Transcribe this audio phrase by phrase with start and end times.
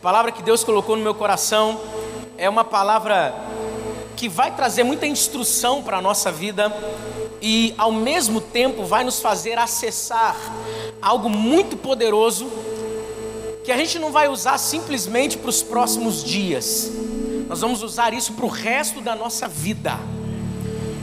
[0.00, 1.78] A palavra que Deus colocou no meu coração
[2.38, 3.34] é uma palavra
[4.16, 6.74] que vai trazer muita instrução para a nossa vida
[7.42, 10.34] e, ao mesmo tempo, vai nos fazer acessar
[11.02, 12.50] algo muito poderoso
[13.62, 16.90] que a gente não vai usar simplesmente para os próximos dias,
[17.46, 19.98] nós vamos usar isso para o resto da nossa vida.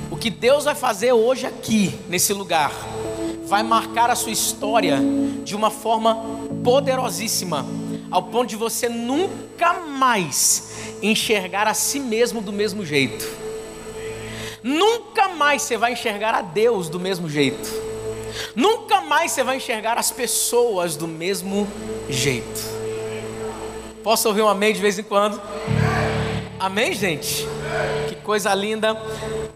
[0.09, 2.71] O que Deus vai fazer hoje aqui, nesse lugar,
[3.45, 4.99] vai marcar a sua história
[5.43, 6.17] de uma forma
[6.63, 7.63] poderosíssima,
[8.09, 13.27] ao ponto de você nunca mais enxergar a si mesmo do mesmo jeito.
[14.63, 17.69] Nunca mais você vai enxergar a Deus do mesmo jeito.
[18.55, 21.67] Nunca mais você vai enxergar as pessoas do mesmo
[22.09, 22.61] jeito.
[24.03, 25.41] Posso ouvir um amém de vez em quando?
[26.59, 27.47] Amém, gente?
[28.09, 28.99] Que coisa linda.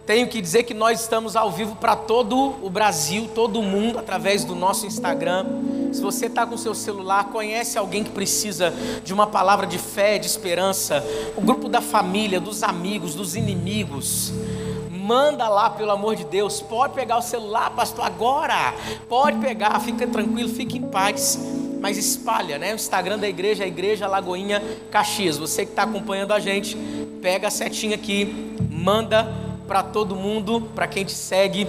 [0.06, 3.98] Tenho que dizer que nós estamos ao vivo para todo o Brasil, todo o mundo,
[3.98, 5.46] através do nosso Instagram.
[5.92, 8.72] Se você está com seu celular, conhece alguém que precisa
[9.04, 11.04] de uma palavra de fé, de esperança,
[11.36, 14.32] o grupo da família, dos amigos, dos inimigos.
[14.92, 16.62] Manda lá, pelo amor de Deus.
[16.62, 18.76] Pode pegar o celular, pastor, agora.
[19.10, 21.40] Pode pegar, fica tranquilo, fique em paz
[21.82, 22.74] mas espalha, né?
[22.74, 25.38] O Instagram da igreja, a Igreja Lagoinha Caxias.
[25.38, 26.78] Você que está acompanhando a gente,
[27.22, 29.28] pega a setinha aqui, manda
[29.68, 31.68] para todo mundo, para quem te segue.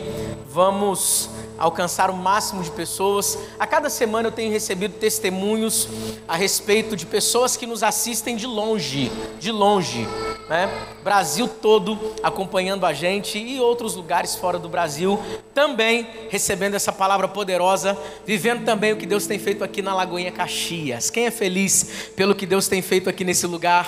[0.50, 1.30] Vamos
[1.62, 3.38] alcançar o máximo de pessoas.
[3.56, 5.88] A cada semana eu tenho recebido testemunhos
[6.26, 10.08] a respeito de pessoas que nos assistem de longe, de longe
[10.48, 10.68] né?
[11.04, 15.18] Brasil todo acompanhando a gente e outros lugares fora do Brasil
[15.54, 20.32] também recebendo essa palavra poderosa, vivendo também o que Deus tem feito aqui na Lagoinha
[20.32, 21.10] Caxias.
[21.10, 23.86] Quem é feliz pelo que Deus tem feito aqui nesse lugar?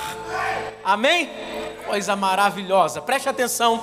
[0.84, 1.28] Amém?
[1.86, 3.02] Coisa maravilhosa.
[3.02, 3.82] Preste atenção.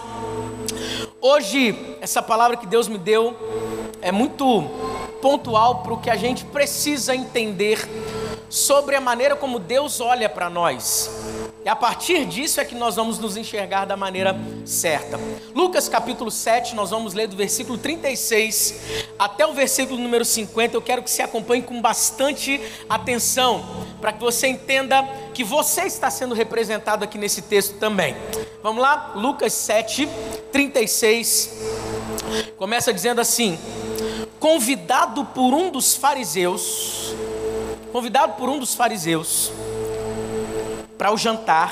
[1.20, 3.38] Hoje, essa palavra que Deus me deu
[4.02, 4.64] é muito
[5.22, 7.88] pontual para o que a gente precisa entender
[8.50, 11.10] sobre a maneira como Deus olha para nós.
[11.64, 14.36] E a partir disso é que nós vamos nos enxergar da maneira
[14.66, 15.20] certa.
[15.54, 18.82] Lucas capítulo 7, nós vamos ler do versículo 36
[19.18, 20.76] até o versículo número 50.
[20.76, 22.60] Eu quero que você acompanhe com bastante
[22.90, 23.64] atenção,
[24.02, 28.18] para que você entenda que você está sendo representado aqui nesse texto também.
[28.64, 29.14] Vamos lá?
[29.16, 30.10] Lucas 7,
[30.52, 31.58] 36.
[32.58, 33.58] Começa dizendo assim:
[34.42, 37.14] Convidado por um dos fariseus,
[37.92, 39.52] convidado por um dos fariseus,
[40.98, 41.72] para o jantar,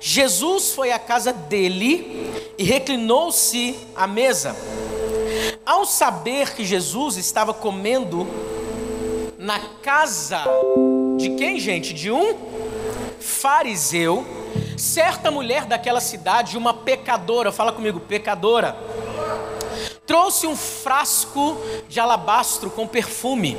[0.00, 4.56] Jesus foi à casa dele e reclinou-se à mesa.
[5.64, 8.26] Ao saber que Jesus estava comendo
[9.38, 10.42] na casa
[11.16, 11.94] de quem, gente?
[11.94, 12.36] De um
[13.20, 14.26] fariseu,
[14.76, 18.76] certa mulher daquela cidade, uma pecadora, fala comigo, pecadora,
[20.10, 21.56] trouxe um frasco
[21.88, 23.56] de alabastro com perfume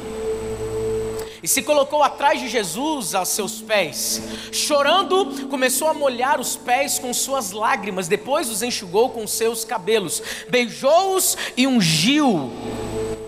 [1.41, 4.21] e se colocou atrás de Jesus aos seus pés.
[4.51, 10.21] Chorando, começou a molhar os pés com suas lágrimas, depois os enxugou com seus cabelos,
[10.49, 12.51] beijou-os e ungiu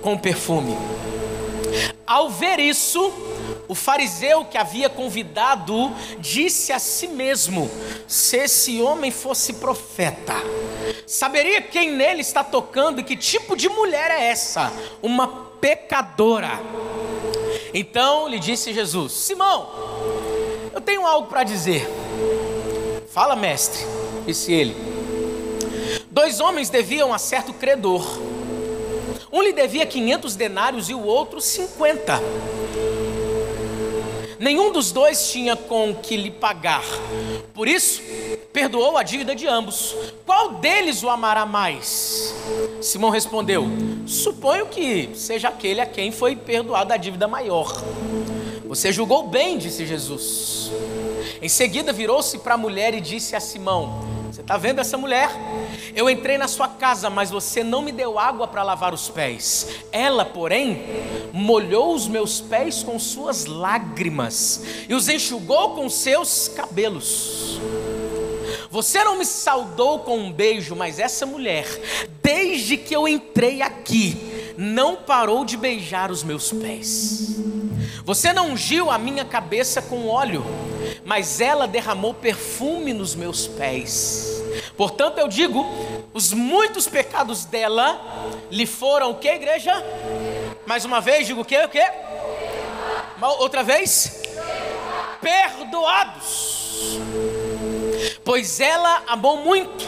[0.02, 0.76] com perfume.
[2.14, 3.12] Ao ver isso,
[3.68, 7.68] o fariseu que havia convidado disse a si mesmo:
[8.08, 10.36] se esse homem fosse profeta,
[11.08, 14.72] saberia quem nele está tocando e que tipo de mulher é essa?
[15.02, 15.28] Uma
[15.60, 16.52] pecadora.
[17.74, 19.72] Então lhe disse Jesus: Simão,
[20.72, 21.90] eu tenho algo para dizer.
[23.10, 23.84] Fala, mestre,
[24.24, 24.76] disse ele.
[26.12, 28.06] Dois homens deviam a certo credor.
[29.34, 32.22] Um lhe devia 500 denários e o outro 50.
[34.38, 36.84] Nenhum dos dois tinha com que lhe pagar.
[37.52, 38.04] Por isso,
[38.54, 39.96] perdoou a dívida de ambos.
[40.24, 42.32] Qual deles o amará mais?
[42.80, 43.66] Simão respondeu:
[44.06, 47.84] Suponho que seja aquele a quem foi perdoada a dívida maior.
[48.66, 50.72] Você julgou bem, disse Jesus.
[51.42, 55.30] Em seguida, virou-se para a mulher e disse a Simão: Você está vendo essa mulher?
[55.96, 59.68] Eu entrei na sua casa, mas você não me deu água para lavar os pés.
[59.92, 60.82] Ela, porém,
[61.32, 67.60] molhou os meus pés com suas lágrimas e os enxugou com seus cabelos.
[68.72, 71.68] Você não me saudou com um beijo, mas essa mulher,
[72.24, 74.18] desde que eu entrei aqui,
[74.58, 77.36] não parou de beijar os meus pés.
[78.04, 80.44] Você não ungiu a minha cabeça com óleo,
[81.06, 84.44] mas ela derramou perfume nos meus pés.
[84.78, 85.66] Portanto, eu digo:
[86.14, 88.00] os muitos pecados dela
[88.50, 89.74] lhe foram o que, igreja?
[90.66, 91.58] Mais uma vez, digo o que?
[91.58, 91.84] O que?
[93.40, 94.22] Outra vez?
[95.22, 96.64] Perdoados
[98.24, 99.86] pois ela amou muito,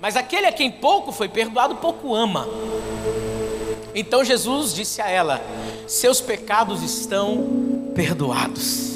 [0.00, 2.46] mas aquele a quem pouco foi perdoado, pouco ama.
[3.94, 5.40] Então Jesus disse a ela:
[5.86, 8.91] Seus pecados estão perdoados.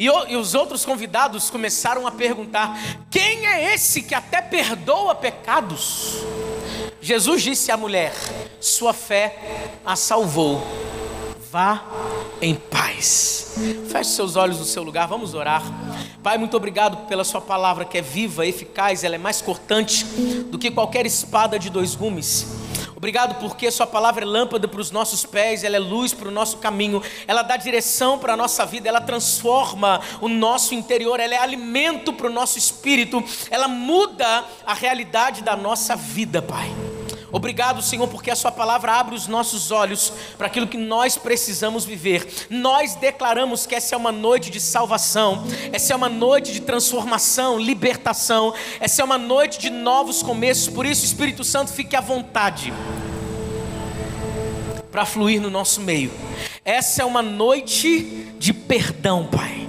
[0.00, 2.80] E, e os outros convidados começaram a perguntar:
[3.10, 6.24] quem é esse que até perdoa pecados?
[7.02, 8.14] Jesus disse à mulher:
[8.58, 9.36] Sua fé
[9.84, 10.66] a salvou.
[11.52, 11.84] Vá
[12.40, 13.58] em paz.
[13.90, 15.62] Feche seus olhos no seu lugar, vamos orar.
[16.22, 20.04] Pai, muito obrigado pela Sua palavra que é viva, eficaz, ela é mais cortante
[20.50, 22.59] do que qualquer espada de dois gumes.
[23.00, 26.30] Obrigado porque Sua palavra é lâmpada para os nossos pés, ela é luz para o
[26.30, 31.34] nosso caminho, ela dá direção para a nossa vida, ela transforma o nosso interior, ela
[31.34, 36.89] é alimento para o nosso espírito, ela muda a realidade da nossa vida, Pai.
[37.32, 41.84] Obrigado, Senhor, porque a Sua palavra abre os nossos olhos para aquilo que nós precisamos
[41.84, 42.46] viver.
[42.50, 47.58] Nós declaramos que essa é uma noite de salvação, essa é uma noite de transformação,
[47.58, 50.68] libertação, essa é uma noite de novos começos.
[50.68, 52.72] Por isso, Espírito Santo, fique à vontade
[54.90, 56.10] para fluir no nosso meio.
[56.64, 59.68] Essa é uma noite de perdão, Pai.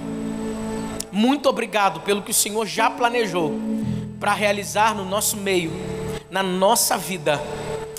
[1.12, 3.54] Muito obrigado pelo que o Senhor já planejou
[4.18, 5.70] para realizar no nosso meio
[6.32, 7.40] na nossa vida.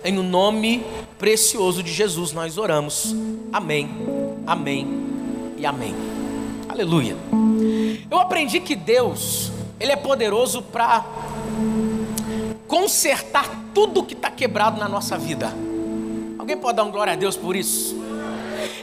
[0.03, 0.83] Em o nome
[1.19, 3.15] precioso de Jesus nós oramos.
[3.53, 3.87] Amém,
[4.45, 4.87] amém
[5.55, 5.95] e amém.
[6.67, 7.15] Aleluia.
[8.09, 11.05] Eu aprendi que Deus, Ele é poderoso para
[12.67, 15.53] consertar tudo que está quebrado na nossa vida.
[16.39, 18.01] Alguém pode dar um glória a Deus por isso?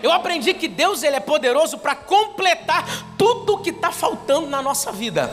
[0.03, 4.93] Eu aprendi que Deus ele é poderoso para completar tudo que está faltando na nossa
[4.93, 5.31] vida.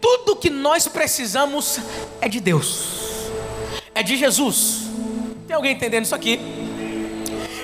[0.00, 1.80] Tudo que nós precisamos
[2.20, 3.03] é de Deus
[3.94, 4.88] é de Jesus.
[5.46, 6.40] Tem alguém entendendo isso aqui?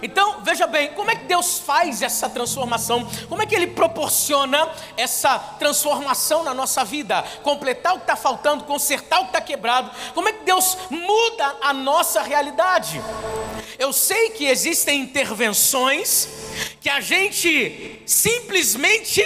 [0.02, 3.06] Então, veja bem, como é que Deus faz essa transformação?
[3.28, 7.22] Como é que Ele proporciona essa transformação na nossa vida?
[7.42, 9.90] Completar o que está faltando, consertar o que está quebrado.
[10.14, 13.00] Como é que Deus muda a nossa realidade?
[13.78, 16.28] Eu sei que existem intervenções
[16.80, 19.22] que a gente simplesmente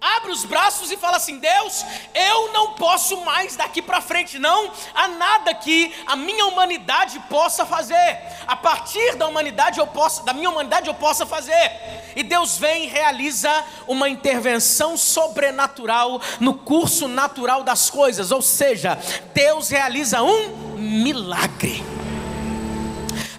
[0.00, 1.84] abre os braços e fala assim: Deus,
[2.14, 7.66] eu não posso mais daqui para frente, não há nada que a minha humanidade possa
[7.66, 8.18] fazer.
[8.46, 11.72] A partir da humanidade eu posso, da minha humanidade eu possa fazer.
[12.14, 18.98] E Deus vem e realiza uma intervenção sobrenatural no curso natural das coisas, ou seja,
[19.34, 21.84] Deus realiza um milagre.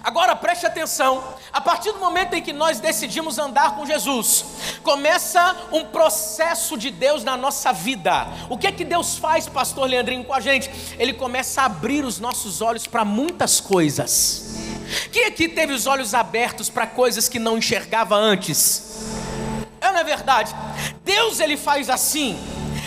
[0.02, 4.44] Agora preste atenção, a partir do momento em que nós decidimos andar com Jesus,
[4.82, 8.28] começa um processo de Deus na nossa vida.
[8.48, 10.70] O que é que Deus faz, pastor Leandrinho, com a gente?
[10.98, 14.56] Ele começa a abrir os nossos olhos para muitas coisas.
[15.12, 18.98] Quem aqui teve os olhos abertos para coisas que não enxergava antes?
[19.80, 20.54] É, não é verdade?
[21.04, 22.38] Deus ele faz assim.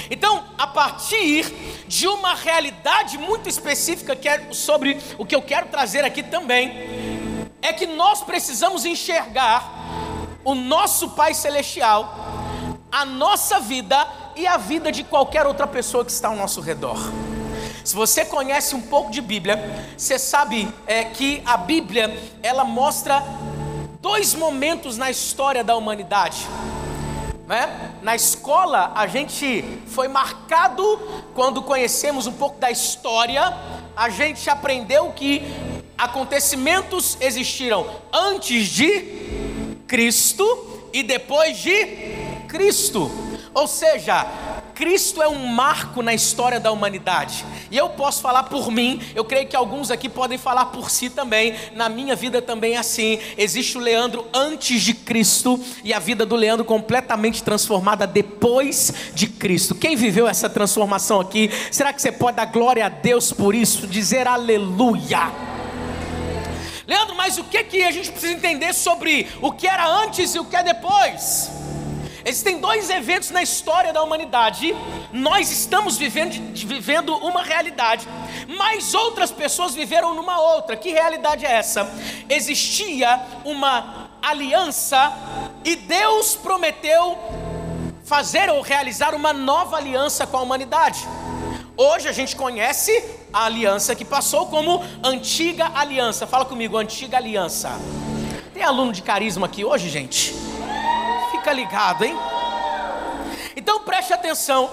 [0.10, 1.46] Então, a partir
[1.88, 7.23] de uma realidade muito específica que é sobre o que eu quero trazer aqui também,
[7.64, 9.82] é que nós precisamos enxergar
[10.44, 12.14] o nosso Pai Celestial,
[12.92, 14.06] a nossa vida
[14.36, 17.00] e a vida de qualquer outra pessoa que está ao nosso redor.
[17.86, 19.58] Se você conhece um pouco de Bíblia,
[19.98, 23.24] você sabe é, que a Bíblia ela mostra
[24.02, 26.46] dois momentos na história da humanidade.
[27.48, 27.94] Né?
[28.02, 30.84] Na escola a gente foi marcado
[31.34, 33.54] quando conhecemos um pouco da história,
[33.96, 35.42] a gente aprendeu que
[36.04, 39.24] acontecimentos existiram antes de
[39.88, 41.86] Cristo e depois de
[42.48, 43.10] Cristo.
[43.54, 44.26] Ou seja,
[44.76, 47.46] Cristo é um marco na história da humanidade.
[47.72, 51.10] E eu posso falar por mim, eu creio que alguns aqui podem falar por si
[51.10, 51.56] também.
[51.74, 53.20] Na minha vida também é assim.
[53.38, 59.28] Existe o Leandro antes de Cristo e a vida do Leandro completamente transformada depois de
[59.28, 59.74] Cristo.
[59.74, 61.50] Quem viveu essa transformação aqui?
[61.72, 63.88] Será que você pode dar glória a Deus por isso?
[63.88, 65.53] Dizer aleluia.
[66.86, 70.40] Leandro, mas o que, que a gente precisa entender sobre o que era antes e
[70.40, 71.50] o que é depois?
[72.26, 74.74] Existem dois eventos na história da humanidade.
[75.12, 76.32] Nós estamos vivendo,
[76.66, 78.08] vivendo uma realidade,
[78.58, 80.78] mas outras pessoas viveram numa outra.
[80.78, 81.90] Que realidade é essa?
[82.30, 85.12] Existia uma aliança
[85.66, 87.18] e Deus prometeu
[88.06, 91.00] fazer ou realizar uma nova aliança com a humanidade.
[91.76, 96.28] Hoje a gente conhece a aliança que passou como antiga aliança.
[96.28, 97.72] Fala comigo, antiga aliança.
[98.54, 100.36] Tem aluno de carisma aqui hoje, gente?
[101.32, 102.16] Fica ligado, hein?
[103.56, 104.70] Então preste atenção.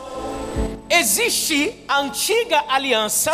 [0.90, 3.32] Existe a antiga aliança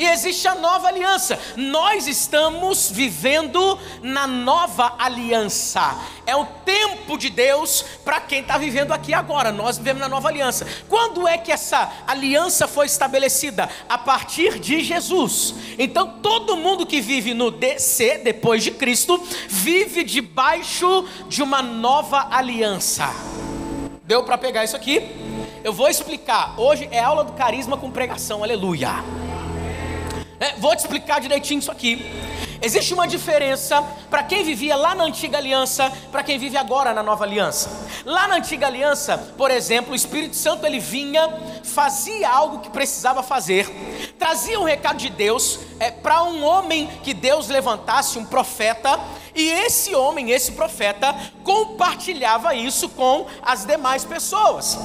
[0.00, 1.38] e existe a nova aliança.
[1.56, 5.94] Nós estamos vivendo na nova aliança.
[6.26, 9.52] É o tempo de Deus para quem está vivendo aqui agora.
[9.52, 10.66] Nós vivemos na nova aliança.
[10.88, 13.68] Quando é que essa aliança foi estabelecida?
[13.90, 15.54] A partir de Jesus.
[15.78, 22.28] Então todo mundo que vive no DC, depois de Cristo, vive debaixo de uma nova
[22.30, 23.10] aliança.
[24.04, 25.02] Deu para pegar isso aqui?
[25.62, 26.58] Eu vou explicar.
[26.58, 29.04] Hoje é aula do carisma com pregação, aleluia.
[30.40, 32.10] É, vou te explicar direitinho isso aqui.
[32.62, 37.02] Existe uma diferença para quem vivia lá na antiga aliança, para quem vive agora na
[37.02, 37.70] nova aliança.
[38.06, 41.28] Lá na antiga aliança, por exemplo, o Espírito Santo ele vinha,
[41.62, 43.68] fazia algo que precisava fazer,
[44.18, 48.98] trazia um recado de Deus é, para um homem que Deus levantasse, um profeta,
[49.34, 54.78] e esse homem, esse profeta, compartilhava isso com as demais pessoas.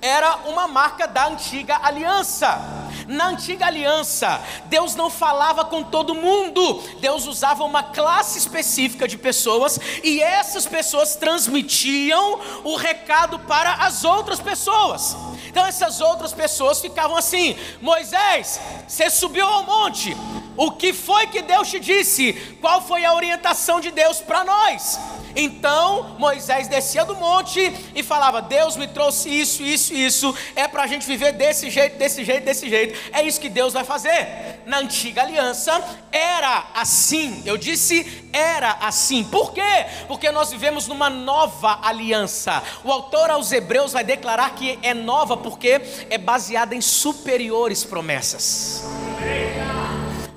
[0.00, 2.81] Era uma marca da antiga aliança.
[3.06, 9.18] Na antiga aliança, Deus não falava com todo mundo, Deus usava uma classe específica de
[9.18, 15.16] pessoas e essas pessoas transmitiam o recado para as outras pessoas.
[15.46, 20.16] Então essas outras pessoas ficavam assim: Moisés, você subiu ao monte,
[20.56, 22.32] o que foi que Deus te disse?
[22.60, 24.98] Qual foi a orientação de Deus para nós?
[25.36, 30.34] Então Moisés descia do monte e falava: Deus me trouxe isso, isso, isso.
[30.54, 32.98] É para a gente viver desse jeito, desse jeito, desse jeito.
[33.12, 34.60] É isso que Deus vai fazer.
[34.66, 37.42] Na antiga aliança era assim.
[37.44, 39.24] Eu disse era assim.
[39.24, 39.86] Por quê?
[40.08, 42.62] Porque nós vivemos numa nova aliança.
[42.84, 48.84] O autor aos Hebreus vai declarar que é nova porque é baseada em superiores promessas.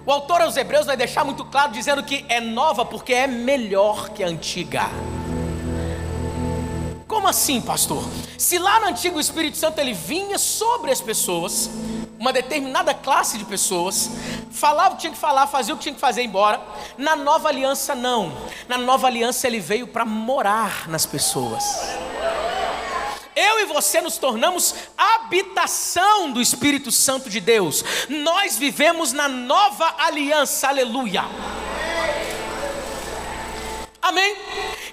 [0.05, 4.09] O autor aos Hebreus vai deixar muito claro dizendo que é nova porque é melhor
[4.09, 4.83] que a antiga.
[7.07, 8.03] Como assim, pastor?
[8.37, 11.71] Se lá no antigo Espírito Santo ele vinha sobre as pessoas,
[12.19, 14.11] uma determinada classe de pessoas,
[14.51, 16.61] falava o que tinha que falar, fazia o que tinha que fazer embora.
[16.99, 18.31] Na nova aliança não.
[18.67, 21.63] Na nova aliança ele veio para morar nas pessoas
[23.35, 27.83] eu e você nos tornamos habitação do Espírito Santo de Deus.
[28.09, 31.23] Nós vivemos na nova aliança, aleluia.
[34.05, 34.37] Amém?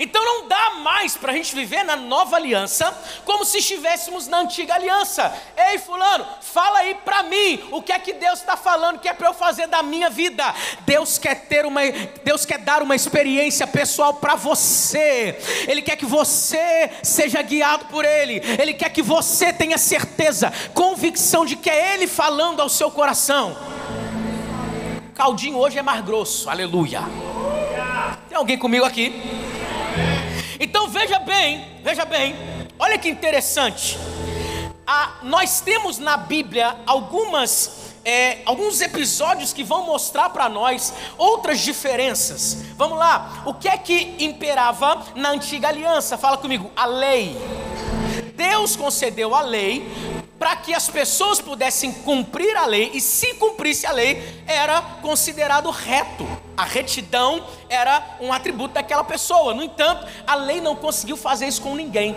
[0.00, 4.38] Então não dá mais para a gente viver na nova aliança como se estivéssemos na
[4.38, 5.30] antiga aliança.
[5.54, 9.12] Ei, Fulano, fala aí para mim o que é que Deus está falando que é
[9.12, 10.42] para eu fazer da minha vida.
[10.86, 11.82] Deus quer ter uma,
[12.24, 15.38] Deus quer dar uma experiência pessoal para você.
[15.68, 18.40] Ele quer que você seja guiado por Ele.
[18.58, 23.54] Ele quer que você tenha certeza, convicção de que é Ele falando ao seu coração.
[25.14, 27.02] Caldinho hoje é mais grosso, aleluia.
[28.32, 29.12] Tem alguém comigo aqui?
[30.58, 32.34] Então veja bem, veja bem,
[32.78, 33.98] olha que interessante.
[34.86, 41.60] Ah, nós temos na Bíblia algumas é, alguns episódios que vão mostrar para nós outras
[41.60, 42.56] diferenças.
[42.74, 46.16] Vamos lá, o que é que imperava na antiga aliança?
[46.16, 47.36] Fala comigo, a lei.
[48.34, 49.86] Deus concedeu a lei
[50.42, 55.70] para que as pessoas pudessem cumprir a lei, e se cumprisse a lei, era considerado
[55.70, 56.26] reto.
[56.56, 59.54] A retidão era um atributo daquela pessoa.
[59.54, 62.16] No entanto, a lei não conseguiu fazer isso com ninguém.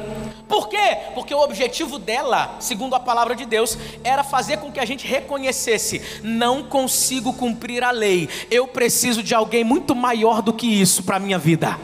[0.50, 0.98] Por quê?
[1.14, 5.06] Porque o objetivo dela, segundo a palavra de Deus, era fazer com que a gente
[5.06, 11.04] reconhecesse: não consigo cumprir a lei, eu preciso de alguém muito maior do que isso
[11.04, 11.80] para minha vida.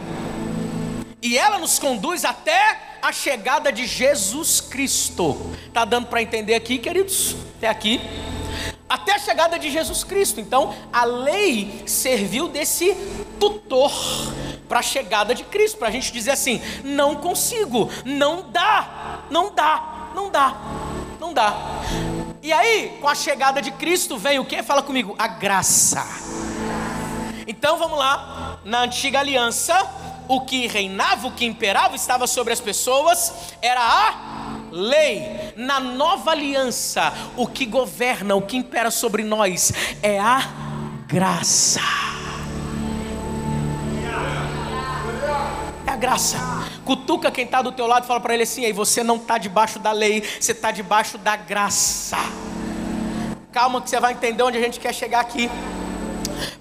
[1.22, 5.56] E ela nos conduz até a chegada de Jesus Cristo.
[5.74, 7.36] Tá dando para entender aqui, queridos?
[7.58, 8.02] Até aqui.
[8.88, 10.40] Até a chegada de Jesus Cristo.
[10.40, 12.96] Então, a lei serviu desse
[13.40, 13.92] tutor
[14.68, 19.54] para a chegada de Cristo, para a gente dizer assim: não consigo, não dá, não
[19.54, 20.58] dá, não dá,
[21.20, 21.82] não dá.
[22.42, 24.62] E aí, com a chegada de Cristo, vem o que?
[24.64, 26.06] Fala comigo, a graça.
[27.48, 29.76] Então vamos lá, na antiga aliança,
[30.28, 35.54] o que reinava, o que imperava, estava sobre as pessoas, era a lei.
[35.56, 40.44] Na nova aliança, o que governa, o que impera sobre nós é a
[41.08, 41.82] graça.
[45.86, 46.38] É a graça.
[46.86, 49.38] Cutuca quem está do teu lado e fala para ele assim: aí você não está
[49.38, 52.18] debaixo da lei, você está debaixo da graça.
[53.52, 55.50] Calma que você vai entender onde a gente quer chegar aqui.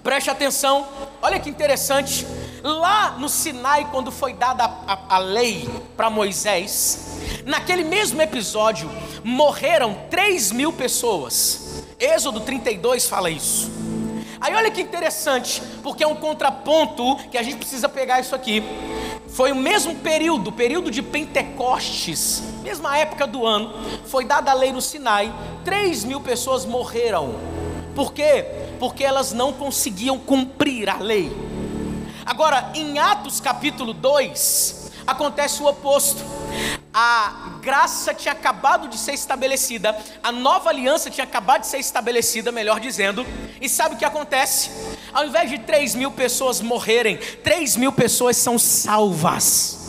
[0.03, 0.85] Preste atenção,
[1.21, 2.25] olha que interessante.
[2.63, 8.89] Lá no Sinai, quando foi dada a, a, a lei para Moisés, naquele mesmo episódio,
[9.23, 11.83] morreram 3 mil pessoas.
[11.99, 13.71] Êxodo 32 fala isso.
[14.39, 18.63] Aí olha que interessante, porque é um contraponto que a gente precisa pegar isso aqui.
[19.27, 23.73] Foi o mesmo período, período de Pentecostes, mesma época do ano,
[24.05, 27.35] foi dada a lei no Sinai, 3 mil pessoas morreram.
[27.95, 28.45] Por quê?
[28.79, 31.31] Porque elas não conseguiam cumprir a lei.
[32.25, 36.23] Agora, em Atos capítulo 2, acontece o oposto.
[36.93, 42.51] A graça tinha acabado de ser estabelecida, a nova aliança tinha acabado de ser estabelecida,
[42.51, 43.25] melhor dizendo,
[43.61, 44.69] e sabe o que acontece?
[45.13, 49.79] Ao invés de 3 mil pessoas morrerem, 3 mil pessoas são salvas.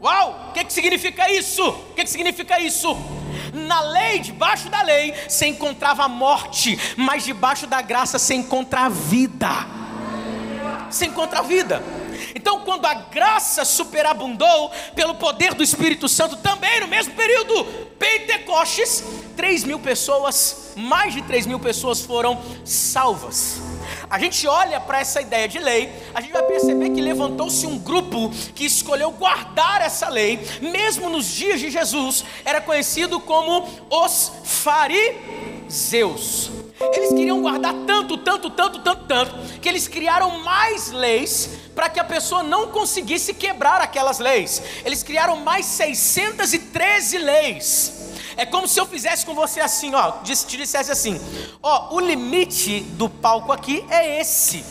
[0.00, 0.48] Uau!
[0.58, 1.68] que, que significa isso?
[1.68, 2.96] O que, que significa isso?
[3.52, 8.82] Na lei, debaixo da lei, se encontrava a morte, mas debaixo da graça se encontra
[8.82, 9.48] a vida.
[10.90, 11.82] Se encontra a vida.
[12.34, 17.64] Então, quando a graça superabundou pelo poder do Espírito Santo, também no mesmo período,
[17.98, 19.04] Pentecostes,
[19.36, 23.67] 3 mil pessoas, mais de 3 mil pessoas foram salvas.
[24.10, 27.78] A gente olha para essa ideia de lei, a gente vai perceber que levantou-se um
[27.78, 34.32] grupo que escolheu guardar essa lei, mesmo nos dias de Jesus, era conhecido como os
[34.44, 35.38] fariseus.
[36.80, 42.00] Eles queriam guardar tanto, tanto, tanto, tanto, tanto, que eles criaram mais leis para que
[42.00, 44.62] a pessoa não conseguisse quebrar aquelas leis.
[44.84, 47.97] Eles criaram mais 613 leis.
[48.38, 51.20] É como se eu fizesse com você assim, ó, te dissesse assim:
[51.60, 54.64] ó, o limite do palco aqui é esse.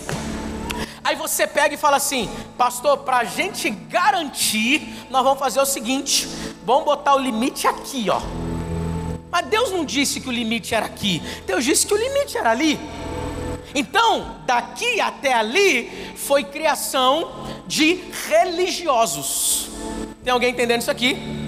[1.04, 5.66] Aí você pega e fala assim, pastor, para a gente garantir, nós vamos fazer o
[5.66, 6.30] seguinte:
[6.66, 8.22] vamos botar o limite aqui, ó.
[9.30, 12.52] Mas Deus não disse que o limite era aqui, Deus disse que o limite era
[12.52, 12.80] ali.
[13.76, 19.68] Então, daqui até ali foi criação de religiosos.
[20.24, 21.47] Tem alguém entendendo isso aqui?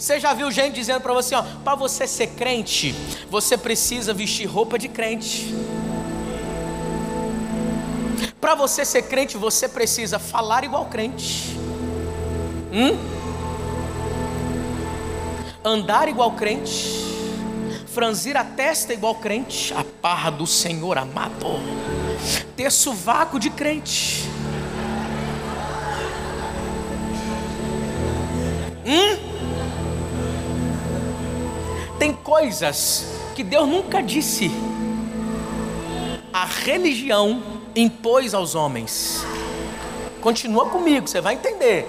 [0.00, 2.94] Você já viu gente dizendo para você, ó, para você ser crente,
[3.28, 5.54] você precisa vestir roupa de crente.
[8.40, 11.56] Para você ser crente, você precisa falar igual crente.
[12.72, 13.20] Hum?
[15.64, 16.90] andar igual crente,
[17.86, 21.60] franzir a testa igual crente, a parra do Senhor amado,
[22.56, 24.28] ter sovaco de crente.
[28.86, 29.39] Hum?
[32.00, 33.04] Tem coisas
[33.34, 34.50] que Deus nunca disse.
[36.32, 37.42] A religião
[37.76, 39.22] impôs aos homens.
[40.22, 41.86] Continua comigo, você vai entender.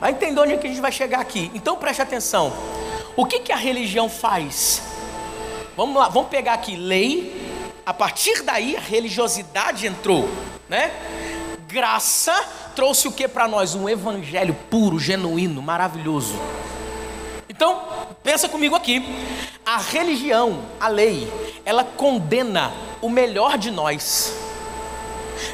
[0.00, 1.52] Vai entender onde é que a gente vai chegar aqui.
[1.54, 2.52] Então preste atenção.
[3.14, 4.82] O que, que a religião faz?
[5.76, 7.40] Vamos lá, vamos pegar aqui lei.
[7.86, 10.28] A partir daí a religiosidade entrou,
[10.68, 10.90] né?
[11.68, 12.34] Graça
[12.74, 13.76] trouxe o que para nós?
[13.76, 16.34] Um evangelho puro, genuíno, maravilhoso.
[17.48, 17.91] Então,
[18.22, 19.02] pensa comigo aqui.
[19.64, 21.30] A religião, a lei,
[21.64, 24.32] ela condena o melhor de nós.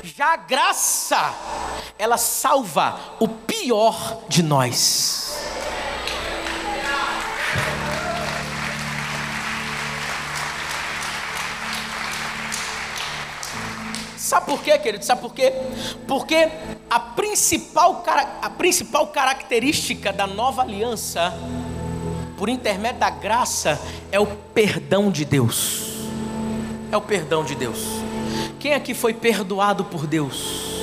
[0.02, 1.34] Já a graça,
[1.98, 5.28] ela salva o pior de nós.
[14.16, 15.02] Sabe por quê, querido?
[15.06, 15.54] Sabe por quê?
[16.06, 16.50] Porque
[16.90, 18.04] a principal,
[18.42, 21.32] a principal característica da nova aliança,
[22.38, 23.80] por intermédio da graça,
[24.12, 25.88] é o perdão de Deus.
[26.90, 27.80] É o perdão de Deus.
[28.60, 30.78] Quem aqui foi perdoado por Deus?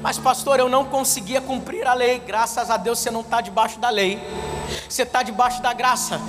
[0.00, 2.22] Mas, pastor, eu não conseguia cumprir a lei.
[2.24, 4.18] Graças a Deus você não está debaixo da lei,
[4.88, 6.20] você está debaixo da graça.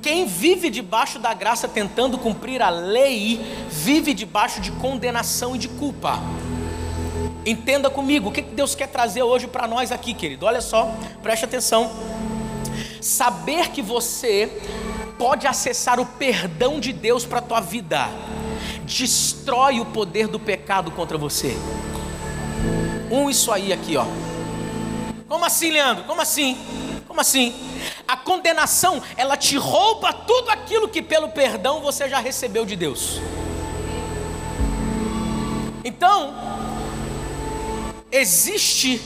[0.00, 5.68] Quem vive debaixo da graça tentando cumprir a lei, vive debaixo de condenação e de
[5.68, 6.18] culpa.
[7.46, 10.46] Entenda comigo, o que Deus quer trazer hoje para nós aqui, querido?
[10.46, 11.90] Olha só, preste atenção.
[13.04, 14.50] Saber que você
[15.18, 18.08] pode acessar o perdão de Deus para a tua vida,
[18.86, 21.54] destrói o poder do pecado contra você.
[23.10, 24.06] Um isso aí aqui, ó.
[25.28, 26.04] Como assim, Leandro?
[26.04, 26.56] Como assim?
[27.06, 27.54] Como assim?
[28.08, 33.20] A condenação, ela te rouba tudo aquilo que pelo perdão você já recebeu de Deus.
[35.84, 36.34] Então,
[38.10, 38.98] existe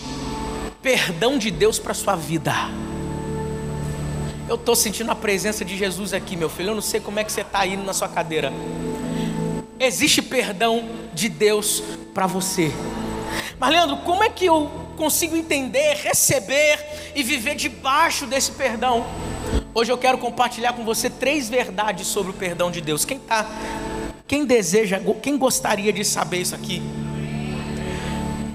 [0.80, 2.54] perdão de Deus para sua vida.
[4.48, 6.70] Eu estou sentindo a presença de Jesus aqui, meu filho.
[6.70, 8.50] Eu não sei como é que você está indo na sua cadeira.
[9.78, 11.82] Existe perdão de Deus
[12.14, 12.72] para você.
[13.58, 16.82] Mas, Leandro, como é que eu consigo entender, receber
[17.14, 19.06] e viver debaixo desse perdão?
[19.74, 23.04] Hoje eu quero compartilhar com você três verdades sobre o perdão de Deus.
[23.04, 23.46] Quem tá?
[24.26, 26.82] Quem deseja, quem gostaria de saber isso aqui?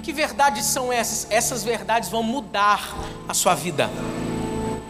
[0.02, 1.28] Que verdades são essas?
[1.30, 2.96] Essas verdades vão mudar
[3.28, 3.88] a sua vida.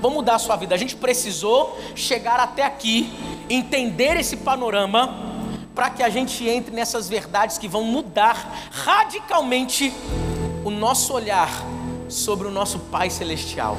[0.04, 0.74] Vão mudar a sua vida.
[0.74, 3.10] A gente precisou chegar até aqui,
[3.48, 5.32] entender esse panorama
[5.74, 9.94] para que a gente entre nessas verdades que vão mudar radicalmente
[10.62, 11.48] o nosso olhar
[12.06, 13.78] sobre o nosso Pai Celestial.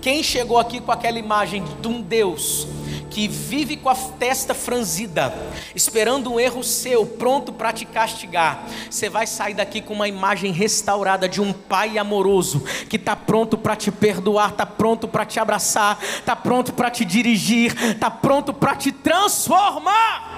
[0.00, 2.66] Quem chegou aqui com aquela imagem de um Deus
[3.14, 5.32] que vive com a testa franzida,
[5.72, 10.50] esperando um erro seu, pronto para te castigar, você vai sair daqui com uma imagem
[10.50, 15.38] restaurada de um pai amoroso que está pronto para te perdoar, está pronto para te
[15.38, 20.32] abraçar, está pronto para te dirigir, está pronto para te transformar.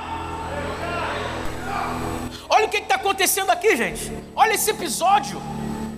[2.50, 4.12] Olha o que está acontecendo aqui, gente.
[4.34, 5.40] Olha esse episódio.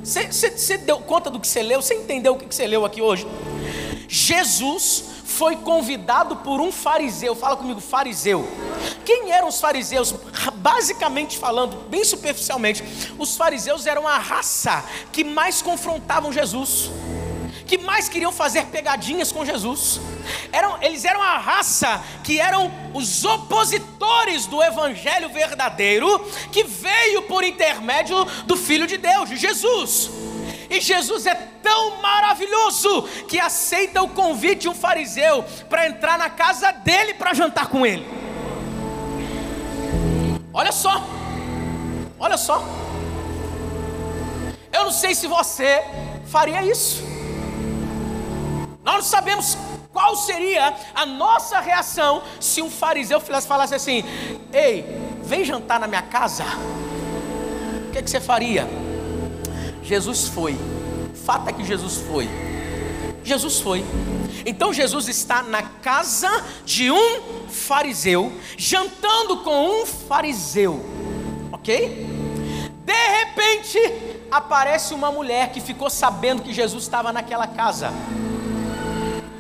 [0.05, 1.83] Você deu conta do que você leu?
[1.83, 3.27] Você entendeu o que você leu aqui hoje?
[4.09, 7.33] Jesus foi convidado por um fariseu.
[7.37, 8.45] Fala comigo, fariseu.
[9.05, 10.13] Quem eram os fariseus?
[10.57, 12.83] Basicamente falando, bem superficialmente,
[13.17, 16.91] os fariseus eram a raça que mais confrontavam Jesus
[17.67, 20.01] que mais queriam fazer pegadinhas com Jesus.
[20.51, 26.19] Eram, eles eram a raça que eram os opositores do evangelho verdadeiro
[26.51, 30.11] que veio por intermédio do Filho de Deus, de Jesus.
[30.71, 36.29] E Jesus é tão maravilhoso que aceita o convite de um fariseu para entrar na
[36.29, 38.07] casa dele para jantar com ele.
[40.53, 41.03] Olha só,
[42.19, 42.63] olha só.
[44.73, 45.83] Eu não sei se você
[46.27, 47.03] faria isso.
[48.83, 49.57] Nós não sabemos
[49.93, 54.05] qual seria a nossa reação se um fariseu falasse assim:
[54.53, 54.85] Ei,
[55.23, 56.45] vem jantar na minha casa.
[57.89, 58.69] O que, é que você faria?
[59.83, 60.57] Jesus foi.
[61.25, 62.29] Fato é que Jesus foi.
[63.25, 63.85] Jesus foi.
[64.47, 66.31] Então Jesus está na casa
[66.65, 70.85] de um fariseu, jantando com um fariseu.
[71.53, 72.07] Ok?
[72.85, 73.79] De repente,
[74.31, 77.93] aparece uma mulher que ficou sabendo que Jesus estava naquela casa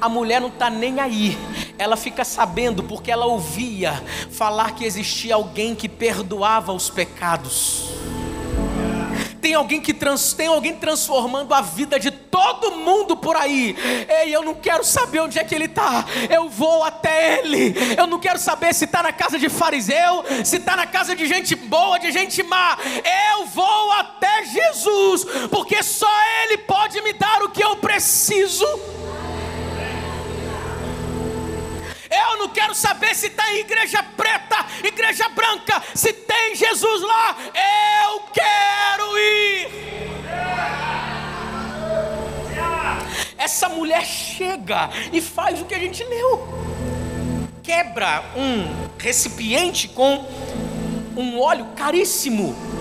[0.00, 1.36] a mulher não está nem aí,
[1.76, 3.92] ela fica sabendo porque ela ouvia
[4.30, 7.88] falar que existia alguém que perdoava os pecados.
[9.40, 13.76] Tem alguém que trans, tem alguém transformando a vida de todo mundo por aí.
[14.08, 16.04] Ei, eu não quero saber onde é que ele está.
[16.30, 17.74] Eu vou até ele.
[17.96, 21.26] Eu não quero saber se está na casa de fariseu, se está na casa de
[21.26, 22.76] gente boa, de gente má.
[23.34, 26.10] Eu vou até Jesus, porque só
[26.44, 28.66] ele pode me dar o que eu preciso.
[32.10, 37.36] Eu não quero saber se está em igreja preta, igreja branca, se tem Jesus lá.
[38.02, 39.68] Eu quero ir.
[43.36, 46.48] Essa mulher chega e faz o que a gente leu.
[47.62, 50.26] Quebra um recipiente com
[51.16, 52.77] um óleo caríssimo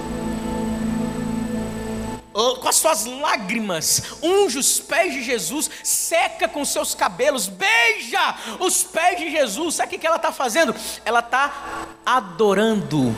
[2.38, 8.84] com as suas lágrimas, unge os pés de Jesus, seca com seus cabelos, beija os
[8.84, 9.76] pés de Jesus.
[9.76, 10.76] Sabe o que ela está fazendo?
[11.04, 13.15] Ela está adorando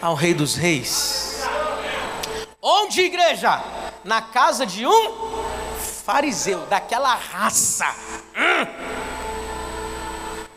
[0.00, 1.42] ao Rei dos Reis.
[2.60, 3.62] Onde, igreja?
[4.02, 5.42] Na casa de um
[6.04, 7.86] fariseu, daquela raça.
[8.36, 9.02] Hum.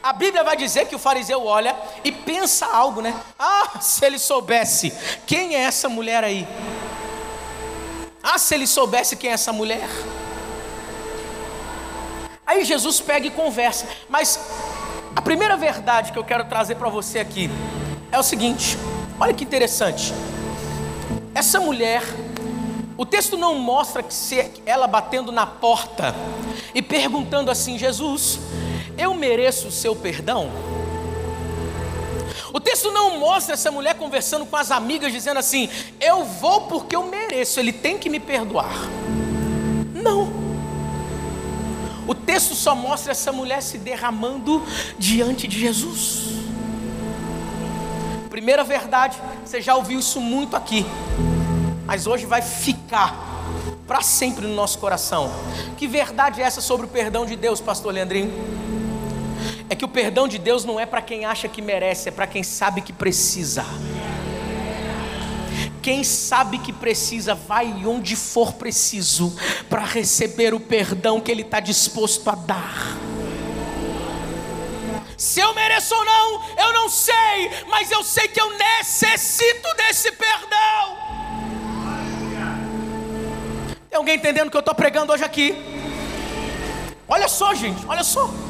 [0.01, 3.19] A Bíblia vai dizer que o fariseu olha e pensa algo, né?
[3.39, 4.93] Ah, se ele soubesse
[5.25, 6.47] quem é essa mulher aí.
[8.35, 9.87] Ah, se ele soubesse quem é essa mulher.
[12.45, 13.87] Aí Jesus pega e conversa.
[14.09, 14.37] Mas
[15.15, 17.49] a primeira verdade que eu quero trazer para você aqui
[18.11, 18.77] é o seguinte:
[19.17, 20.13] olha que interessante.
[21.33, 22.03] Essa mulher,
[22.97, 26.13] o texto não mostra que se ela batendo na porta
[26.73, 28.41] e perguntando assim: Jesus,
[28.97, 30.51] eu mereço o seu perdão?
[32.55, 36.95] O texto não mostra essa mulher conversando com as amigas, dizendo assim: Eu vou porque
[36.95, 38.73] eu mereço, ele tem que me perdoar.
[39.93, 40.31] Não.
[42.07, 44.63] O texto só mostra essa mulher se derramando
[44.97, 46.45] diante de Jesus.
[48.29, 50.85] Primeira verdade, você já ouviu isso muito aqui,
[51.85, 53.43] mas hoje vai ficar
[53.85, 55.29] para sempre no nosso coração.
[55.75, 58.31] Que verdade é essa sobre o perdão de Deus, Pastor Leandrinho?
[59.69, 62.27] É que o perdão de Deus não é para quem acha que merece, é para
[62.27, 63.65] quem sabe que precisa.
[65.81, 69.35] Quem sabe que precisa, vai onde for preciso
[69.69, 72.97] para receber o perdão que Ele está disposto a dar.
[75.17, 80.11] Se eu mereço ou não, eu não sei, mas eu sei que eu necessito desse
[80.11, 80.97] perdão.
[83.89, 85.55] Tem alguém entendendo o que eu estou pregando hoje aqui?
[87.07, 88.44] Olha só, gente, olha só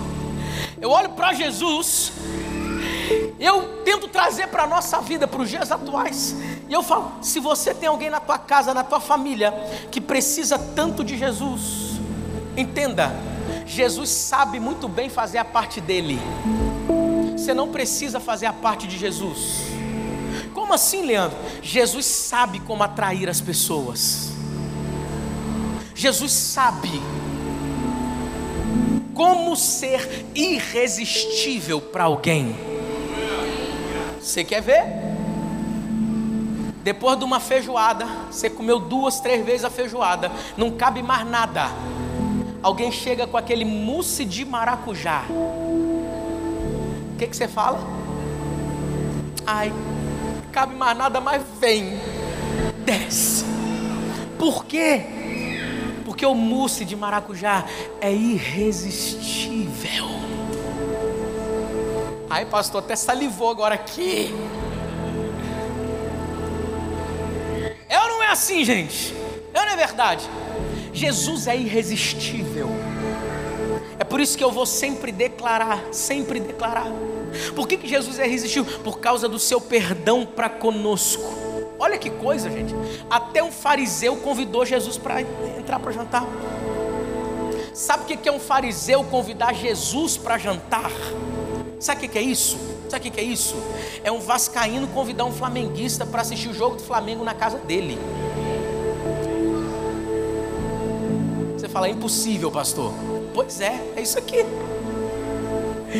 [0.85, 2.11] eu olho para Jesus,
[3.39, 6.35] eu tento trazer para a nossa vida, para os dias atuais,
[6.69, 9.51] e eu falo: se você tem alguém na tua casa, na tua família,
[9.89, 11.99] que precisa tanto de Jesus,
[12.55, 13.11] entenda,
[13.65, 16.19] Jesus sabe muito bem fazer a parte dele,
[17.35, 19.61] você não precisa fazer a parte de Jesus.
[20.53, 21.35] Como assim, Leandro?
[21.63, 24.29] Jesus sabe como atrair as pessoas.
[25.95, 27.01] Jesus sabe
[29.15, 32.55] como ser irresistível para alguém.
[34.19, 34.83] Você quer ver?
[36.83, 41.71] Depois de uma feijoada, você comeu duas, três vezes a feijoada, não cabe mais nada.
[42.61, 45.23] Alguém chega com aquele mousse de maracujá.
[45.29, 47.79] O que, que você fala?
[49.47, 49.71] Ai,
[50.51, 51.97] cabe mais nada, mas vem,
[52.85, 53.45] desce.
[54.37, 55.24] Por quê?
[56.15, 57.65] Porque o mousse de maracujá
[57.99, 60.05] é irresistível.
[62.29, 64.33] Ai, pastor, até salivou agora aqui.
[67.89, 69.13] É ou não é assim, gente?
[69.53, 70.25] É ou não é verdade?
[70.93, 72.69] Jesus é irresistível.
[73.99, 76.87] É por isso que eu vou sempre declarar, sempre declarar.
[77.53, 78.79] Por que, que Jesus é irresistível?
[78.79, 81.44] Por causa do seu perdão para conosco.
[81.77, 82.73] Olha que coisa, gente.
[83.09, 86.25] Até um fariseu convidou Jesus para entrar para jantar.
[87.73, 90.91] Sabe o que é um fariseu convidar Jesus para jantar?
[91.79, 92.57] Sabe o que é isso?
[92.89, 93.55] Sabe o que é isso?
[94.03, 97.99] É um vascaíno convidar um flamenguista para assistir o jogo do Flamengo na casa dele.
[101.57, 102.93] Você fala, é impossível, pastor.
[103.33, 104.45] Pois é, é isso aqui.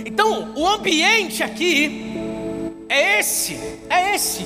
[0.05, 2.13] Então, o ambiente aqui
[2.87, 3.55] é esse,
[3.89, 4.45] é esse.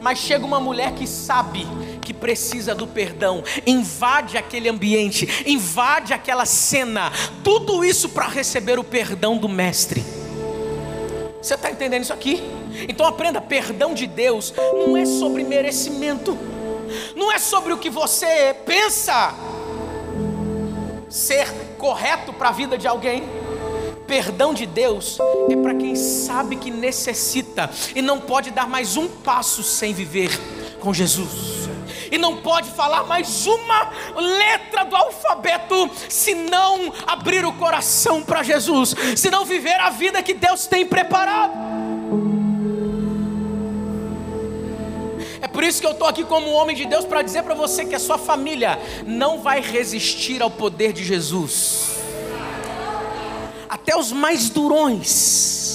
[0.00, 1.66] Mas chega uma mulher que sabe
[2.00, 7.10] que precisa do perdão, invade aquele ambiente, invade aquela cena,
[7.42, 10.04] tudo isso para receber o perdão do Mestre.
[11.40, 12.42] Você está entendendo isso aqui?
[12.88, 16.36] Então aprenda: perdão de Deus não é sobre merecimento,
[17.14, 19.34] não é sobre o que você pensa
[21.08, 23.22] ser correto para a vida de alguém.
[24.06, 25.18] Perdão de Deus
[25.50, 30.30] é para quem sabe que necessita e não pode dar mais um passo sem viver
[30.80, 31.64] com Jesus.
[32.10, 38.42] E não pode falar mais uma letra do alfabeto se não abrir o coração para
[38.42, 41.54] Jesus, se não viver a vida que Deus tem preparado.
[45.40, 47.84] É por isso que eu estou aqui como homem de Deus para dizer para você
[47.84, 51.93] que a sua família não vai resistir ao poder de Jesus
[53.84, 55.73] até os mais durões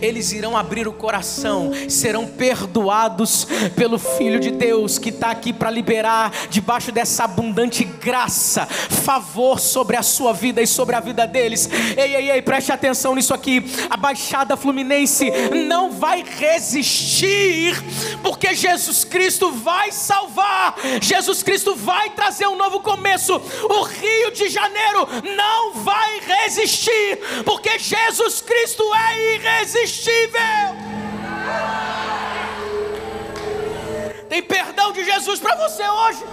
[0.00, 5.70] eles irão abrir o coração, serão perdoados pelo Filho de Deus que está aqui para
[5.70, 11.68] liberar, debaixo dessa abundante graça, favor sobre a sua vida e sobre a vida deles.
[11.96, 13.64] Ei, ei, ei, preste atenção nisso aqui.
[13.88, 15.30] A Baixada Fluminense
[15.66, 17.74] não vai resistir,
[18.22, 23.34] porque Jesus Cristo vai salvar, Jesus Cristo vai trazer um novo começo.
[23.34, 30.40] O Rio de Janeiro não vai resistir, porque Jesus Cristo é irresistível irresistível.
[34.28, 36.24] Tem perdão de Jesus para você hoje,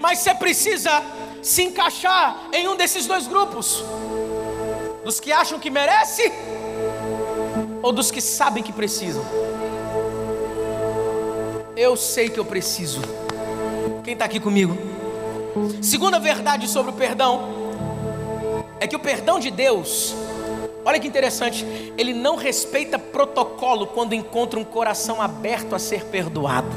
[0.00, 1.02] mas você precisa
[1.42, 3.84] se encaixar em um desses dois grupos:
[5.04, 6.32] dos que acham que merece
[7.82, 9.24] ou dos que sabem que precisam.
[11.76, 13.00] Eu sei que eu preciso.
[14.02, 14.76] Quem está aqui comigo?
[15.80, 17.56] Segunda verdade sobre o perdão
[18.80, 20.14] é que o perdão de Deus
[20.88, 21.66] Olha que interessante,
[21.98, 26.74] ele não respeita protocolo quando encontra um coração aberto a ser perdoado.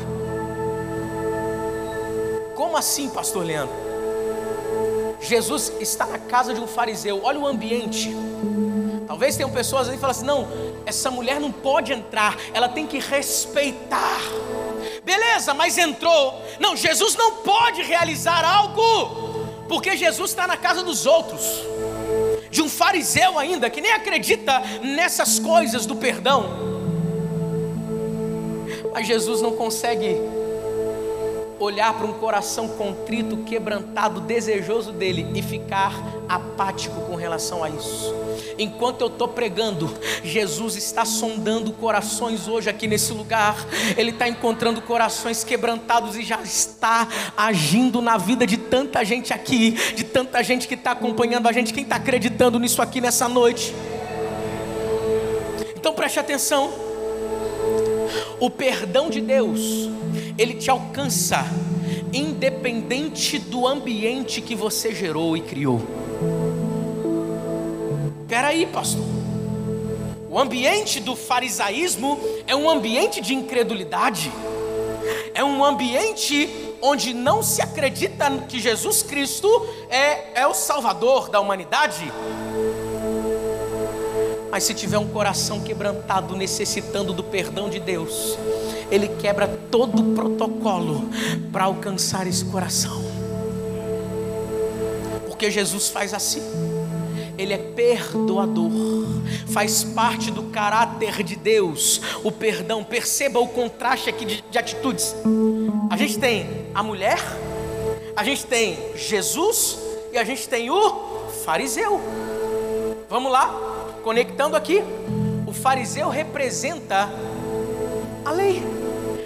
[2.54, 3.74] Como assim, pastor Leandro?
[5.22, 8.14] Jesus está na casa de um fariseu, olha o ambiente.
[9.08, 10.46] Talvez tenham pessoas aí que falam assim: não,
[10.86, 14.20] essa mulher não pode entrar, ela tem que respeitar.
[15.06, 16.38] Beleza, mas entrou.
[16.60, 21.62] Não, Jesus não pode realizar algo, porque Jesus está na casa dos outros
[22.52, 26.70] de um fariseu ainda, que nem acredita nessas coisas do perdão.
[28.94, 30.18] Mas Jesus não consegue
[31.64, 35.94] olhar para um coração contrito, quebrantado, desejoso dele e ficar
[36.28, 38.14] apático com relação a isso.
[38.58, 39.94] Enquanto eu estou pregando,
[40.24, 43.56] Jesus está sondando corações hoje aqui nesse lugar.
[43.98, 49.72] Ele está encontrando corações quebrantados e já está agindo na vida de tanta gente aqui,
[49.96, 51.74] de tanta gente que está acompanhando a gente.
[51.74, 53.74] Quem está acreditando nisso aqui nessa noite?
[55.76, 56.91] Então preste atenção.
[58.40, 59.90] O perdão de Deus,
[60.38, 61.46] ele te alcança,
[62.14, 65.82] independente do ambiente que você gerou e criou.
[68.28, 69.04] Peraí, pastor.
[70.30, 74.32] O ambiente do farisaísmo é um ambiente de incredulidade,
[75.34, 76.50] é um ambiente
[76.82, 79.50] onde não se acredita que Jesus Cristo
[79.90, 82.12] é, é o Salvador da humanidade.
[84.52, 88.38] Mas se tiver um coração quebrantado, necessitando do perdão de Deus,
[88.92, 91.10] Ele quebra todo o protocolo
[91.54, 93.02] para alcançar esse coração.
[95.26, 96.42] Porque Jesus faz assim.
[97.38, 98.72] Ele é perdoador,
[99.48, 102.84] faz parte do caráter de Deus, o perdão.
[102.84, 105.16] Perceba o contraste aqui de, de atitudes.
[105.90, 107.20] A gente tem a mulher,
[108.16, 109.80] a gente tem Jesus
[110.12, 112.00] e a gente tem o fariseu.
[113.10, 114.82] Vamos lá, Conectando aqui,
[115.46, 117.10] o fariseu representa
[118.26, 118.64] a lei.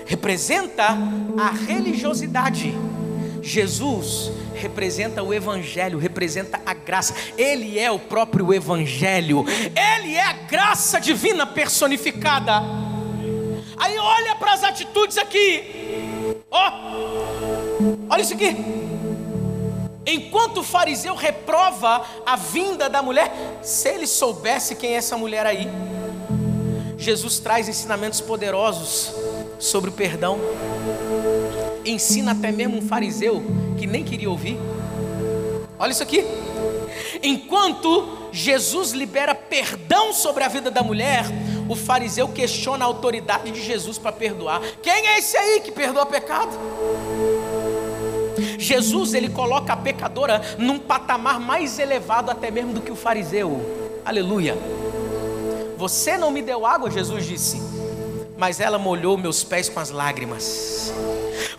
[0.06, 0.98] representa
[1.38, 2.74] a religiosidade.
[3.42, 7.14] Jesus representa o Evangelho, representa a graça.
[7.38, 12.62] Ele é o próprio Evangelho, ele é a graça divina personificada.
[13.78, 16.72] Aí olha para as atitudes aqui, ó,
[18.10, 18.85] olha isso aqui.
[20.06, 23.32] Enquanto o fariseu reprova a vinda da mulher,
[23.64, 25.68] se ele soubesse quem é essa mulher aí,
[26.98, 29.12] Jesus traz ensinamentos poderosos
[29.60, 30.40] sobre o perdão.
[31.84, 33.44] Ensina até mesmo um fariseu
[33.78, 34.58] que nem queria ouvir.
[35.78, 36.24] Olha isso aqui.
[37.22, 41.26] Enquanto Jesus libera perdão sobre a vida da mulher,
[41.68, 44.62] o fariseu questiona a autoridade de Jesus para perdoar.
[44.82, 46.52] Quem é esse aí que perdoa pecado?
[48.58, 53.62] Jesus ele coloca a pecadora num patamar mais elevado até mesmo do que o fariseu.
[54.04, 54.58] Aleluia.
[55.78, 57.62] Você não me deu água, Jesus disse,
[58.38, 60.94] mas ela molhou meus pés com as lágrimas.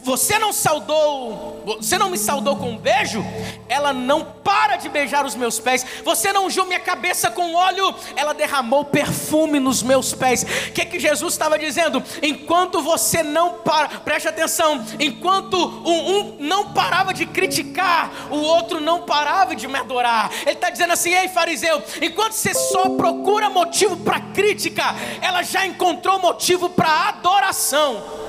[0.03, 3.25] Você não saudou, você não me saudou com um beijo,
[3.69, 5.85] ela não para de beijar os meus pés.
[6.05, 10.43] Você não ungiu minha cabeça com óleo, ela derramou perfume nos meus pés.
[10.43, 12.03] O que, que Jesus estava dizendo?
[12.23, 18.81] Enquanto você não para, preste atenção, enquanto um, um não parava de criticar, o outro
[18.81, 20.31] não parava de me adorar.
[20.43, 24.85] Ele está dizendo assim: ei fariseu, enquanto você só procura motivo para crítica,
[25.21, 28.26] ela já encontrou motivo para adoração.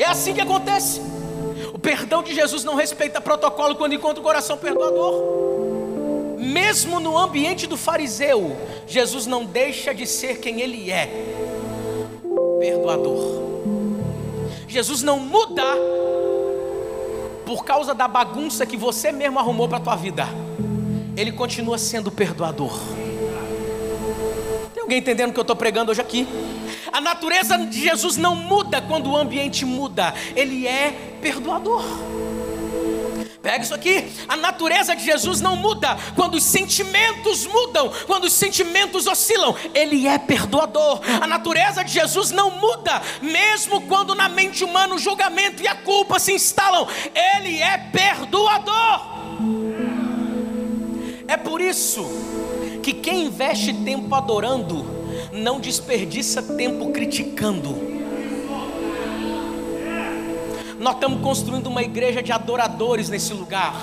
[0.00, 0.98] É assim que acontece.
[1.74, 6.38] O perdão de Jesus não respeita protocolo quando encontra o coração perdoador.
[6.38, 11.06] Mesmo no ambiente do fariseu, Jesus não deixa de ser quem ele é
[12.58, 13.42] perdoador.
[14.66, 15.64] Jesus não muda
[17.44, 20.26] por causa da bagunça que você mesmo arrumou para a tua vida.
[21.14, 22.72] Ele continua sendo perdoador.
[24.90, 26.26] Alguém entendendo o que eu estou pregando hoje aqui?
[26.92, 30.90] A natureza de Jesus não muda quando o ambiente muda, ele é
[31.22, 31.84] perdoador.
[33.40, 34.10] Pega isso aqui.
[34.26, 39.54] A natureza de Jesus não muda quando os sentimentos mudam, quando os sentimentos oscilam.
[39.72, 41.00] Ele é perdoador.
[41.22, 45.76] A natureza de Jesus não muda, mesmo quando na mente humana o julgamento e a
[45.76, 46.88] culpa se instalam.
[47.36, 49.20] Ele é perdoador.
[51.28, 52.19] É por isso
[52.82, 54.84] que quem investe tempo adorando,
[55.32, 57.90] não desperdiça tempo criticando.
[60.78, 63.74] Nós estamos construindo uma igreja de adoradores nesse lugar.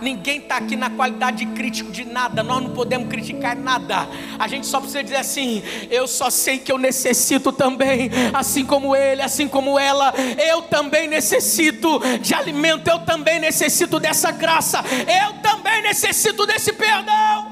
[0.00, 4.08] Ninguém está aqui na qualidade de crítico de nada, nós não podemos criticar nada.
[4.38, 8.96] A gente só precisa dizer assim: eu só sei que eu necessito também, assim como
[8.96, 14.82] ele, assim como ela, eu também necessito de alimento, eu também necessito dessa graça,
[15.22, 17.49] eu também necessito desse perdão.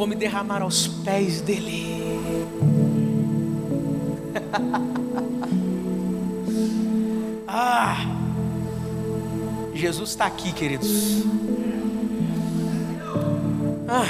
[0.00, 2.00] Vou me derramar aos pés dele.
[7.46, 7.98] ah,
[9.74, 11.22] Jesus está aqui, queridos.
[13.86, 14.06] Ah,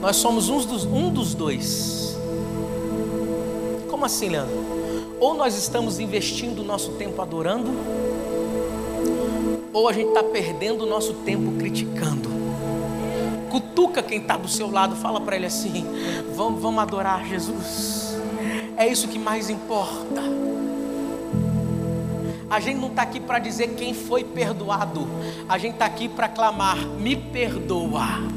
[0.00, 2.18] nós somos um dos, um dos dois.
[3.88, 4.56] Como assim, Leandro?
[5.20, 7.70] Ou nós estamos investindo o nosso tempo adorando,
[9.76, 12.30] ou a gente está perdendo o nosso tempo criticando.
[13.50, 15.84] Cutuca quem está do seu lado, fala para ele assim:
[16.34, 18.16] vamos, vamos adorar Jesus.
[18.74, 20.22] É isso que mais importa.
[22.48, 25.06] A gente não está aqui para dizer quem foi perdoado,
[25.46, 28.35] a gente está aqui para clamar: me perdoa.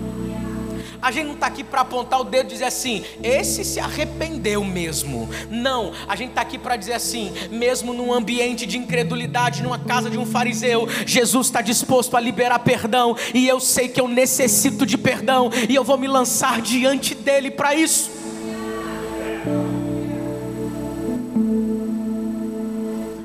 [1.02, 4.64] A gente não está aqui para apontar o dedo e dizer assim, esse se arrependeu
[4.66, 5.30] mesmo.
[5.50, 10.10] Não, a gente está aqui para dizer assim, mesmo num ambiente de incredulidade, numa casa
[10.10, 14.86] de um fariseu, Jesus está disposto a liberar perdão, e eu sei que eu necessito
[14.86, 18.12] de perdão, e eu vou me lançar diante dele para isso.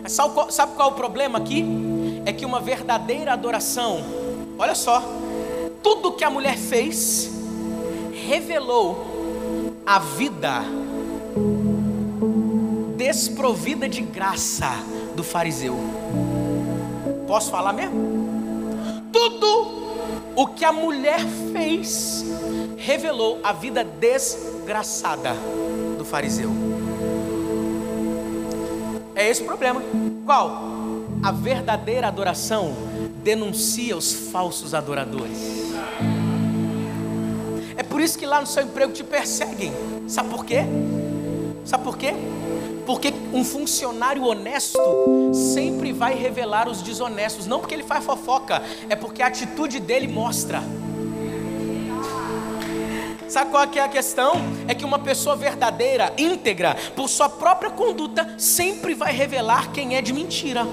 [0.07, 0.33] Sabe
[0.77, 1.65] qual, é o problema aqui?
[2.25, 4.05] É que uma verdadeira adoração,
[4.57, 5.03] olha só,
[5.83, 7.34] tudo que a mulher fez,
[8.27, 10.63] revelou a vida
[12.97, 14.71] desprovida de graça
[15.15, 15.77] do fariseu.
[17.27, 19.05] Posso falar mesmo?
[19.13, 19.85] Tudo
[20.35, 21.21] o que a mulher
[21.53, 22.25] fez
[22.79, 25.35] revelou a vida desgraçada
[25.99, 26.51] do fariseu.
[29.15, 29.83] É esse o problema.
[30.25, 30.63] Qual?
[31.23, 32.75] A verdadeira adoração
[33.23, 35.65] denuncia os falsos adoradores
[37.83, 39.73] por isso que lá no seu emprego te perseguem.
[40.07, 40.61] Sabe por quê?
[41.65, 42.15] Sabe por quê?
[42.87, 44.79] Porque um funcionário honesto
[45.33, 50.07] sempre vai revelar os desonestos, não porque ele faz fofoca, é porque a atitude dele
[50.07, 50.63] mostra.
[53.29, 54.35] Sabe qual é a questão?
[54.69, 60.03] É que uma pessoa verdadeira, íntegra, por sua própria conduta, sempre vai revelar quem é
[60.03, 60.65] de mentira.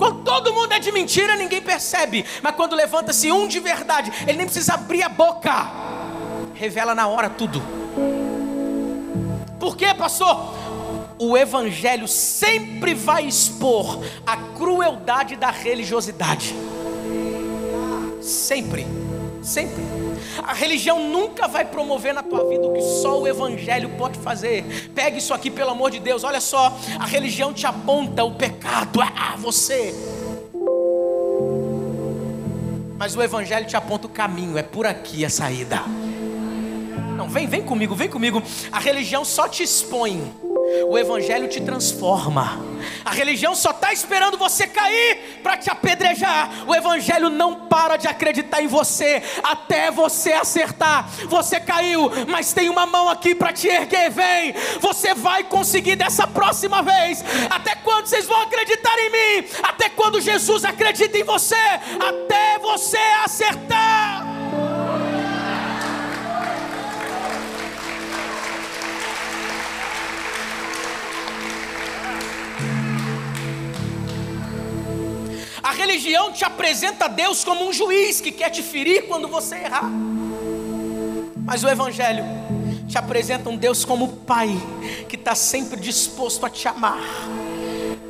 [0.00, 2.24] Quando todo mundo é de mentira, ninguém percebe.
[2.42, 5.70] Mas quando levanta-se um de verdade, ele nem precisa abrir a boca.
[6.54, 7.62] Revela na hora tudo.
[9.58, 10.54] Por quê, pastor?
[11.18, 16.54] O evangelho sempre vai expor a crueldade da religiosidade.
[18.22, 18.86] Sempre,
[19.42, 19.99] sempre.
[20.42, 24.90] A religião nunca vai promover na tua vida o que só o Evangelho pode fazer.
[24.94, 26.24] Pegue isso aqui, pelo amor de Deus.
[26.24, 29.00] Olha só, a religião te aponta o pecado.
[29.00, 29.94] Ah, você.
[32.98, 34.58] Mas o Evangelho te aponta o caminho.
[34.58, 35.82] É por aqui a saída.
[37.16, 38.42] Não, vem, vem comigo, vem comigo.
[38.70, 40.32] A religião só te expõe
[40.88, 42.70] o Evangelho te transforma.
[43.04, 46.50] A religião só está esperando você cair para te apedrejar.
[46.66, 51.08] O Evangelho não para de acreditar em você até você acertar.
[51.28, 54.10] Você caiu, mas tem uma mão aqui para te erguer.
[54.10, 57.24] Vem, você vai conseguir dessa próxima vez.
[57.50, 59.48] Até quando vocês vão acreditar em mim?
[59.62, 61.56] Até quando Jesus acredita em você?
[62.00, 64.19] Até você acertar.
[75.62, 79.90] A religião te apresenta Deus como um juiz que quer te ferir quando você errar.
[81.44, 82.24] Mas o Evangelho
[82.88, 84.50] te apresenta um Deus como Pai
[85.08, 87.02] que está sempre disposto a te amar.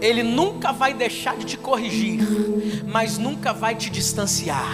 [0.00, 2.20] Ele nunca vai deixar de te corrigir,
[2.86, 4.64] mas nunca vai te distanciar.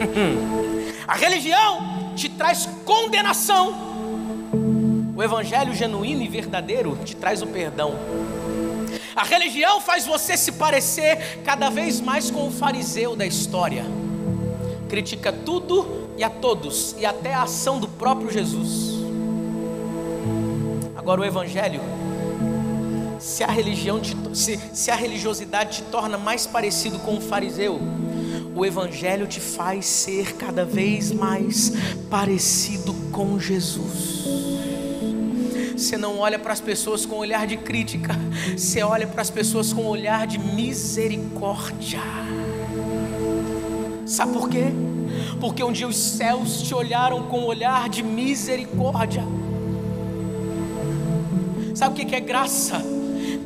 [1.06, 3.90] A religião te traz condenação.
[5.14, 7.94] O evangelho genuíno e verdadeiro te traz o perdão.
[9.14, 13.84] A religião faz você se parecer cada vez mais com o fariseu da história.
[14.88, 19.00] Critica tudo e a todos, e até a ação do próprio Jesus.
[20.96, 21.80] Agora o Evangelho,
[23.18, 27.80] se a religião te, se, se a religiosidade te torna mais parecido com o fariseu,
[28.54, 31.72] o Evangelho te faz ser cada vez mais
[32.10, 34.39] parecido com Jesus.
[35.80, 38.14] Você não olha para as pessoas com olhar de crítica,
[38.54, 42.02] você olha para as pessoas com olhar de misericórdia.
[44.04, 44.66] Sabe por quê?
[45.40, 49.24] Porque um dia os céus te olharam com olhar de misericórdia.
[51.74, 52.82] Sabe o que é graça?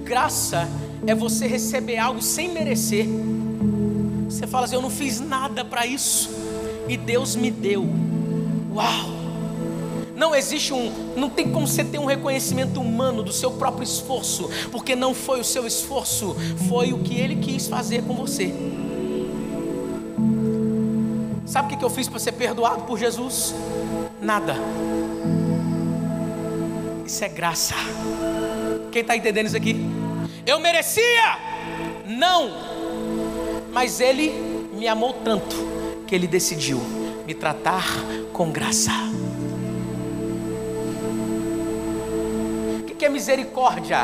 [0.02, 0.68] Graça
[1.06, 3.06] é você receber algo sem merecer.
[4.28, 6.30] Você fala assim: Eu não fiz nada para isso,
[6.88, 7.86] e Deus me deu.
[8.74, 9.13] Uau!
[10.16, 14.48] Não existe um, não tem como você ter um reconhecimento humano do seu próprio esforço,
[14.70, 16.36] porque não foi o seu esforço,
[16.68, 18.54] foi o que ele quis fazer com você.
[21.46, 23.54] Sabe o que eu fiz para ser perdoado por Jesus?
[24.20, 24.56] Nada.
[27.06, 27.74] Isso é graça.
[28.90, 29.76] Quem está entendendo isso aqui?
[30.46, 31.38] Eu merecia?
[32.06, 32.50] Não.
[33.72, 34.30] Mas Ele
[34.72, 35.54] me amou tanto
[36.06, 36.80] que Ele decidiu
[37.26, 37.84] me tratar
[38.32, 38.92] com graça.
[43.04, 43.98] Que é misericórdia?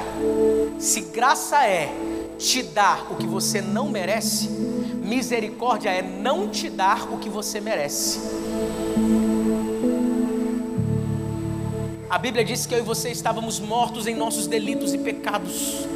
[0.79, 1.91] Se graça é
[2.39, 4.47] te dar o que você não merece,
[5.03, 8.21] misericórdia é não te dar o que você merece.
[12.11, 15.87] A Bíblia diz que eu e você estávamos mortos em nossos delitos e pecados.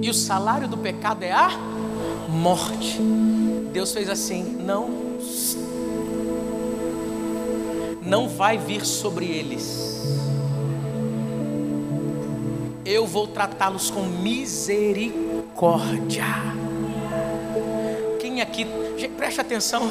[0.00, 1.50] E o salário do pecado é a
[2.26, 2.98] morte.
[3.70, 4.88] Deus fez assim: não,
[8.00, 10.17] não vai vir sobre eles
[12.88, 16.24] eu vou tratá-los com misericórdia.
[18.18, 18.66] Quem aqui,
[19.14, 19.90] preste atenção,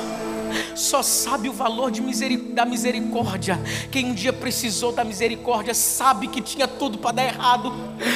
[0.75, 3.59] só sabe o valor miseric da misericórdia.
[3.91, 7.71] Quem um dia precisou da misericórdia sabe que tinha tudo para dar errado,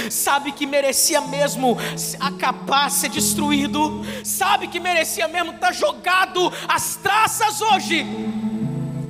[0.10, 1.78] sabe que merecia mesmo
[2.20, 8.04] acabar, ser destruído, sabe que merecia mesmo estar tá jogado às traças hoje,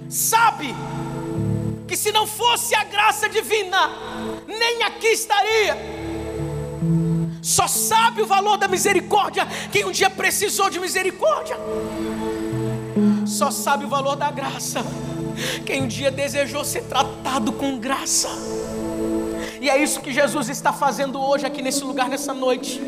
[0.09, 0.75] sabe
[1.87, 5.77] que se não fosse a graça divina, nem aqui estaria.
[7.41, 11.57] Só sabe o valor da misericórdia quem um dia precisou de misericórdia.
[13.25, 14.83] Só sabe o valor da graça
[15.65, 18.29] quem um dia desejou ser tratado com graça.
[19.59, 22.81] E é isso que Jesus está fazendo hoje aqui nesse lugar, nessa noite.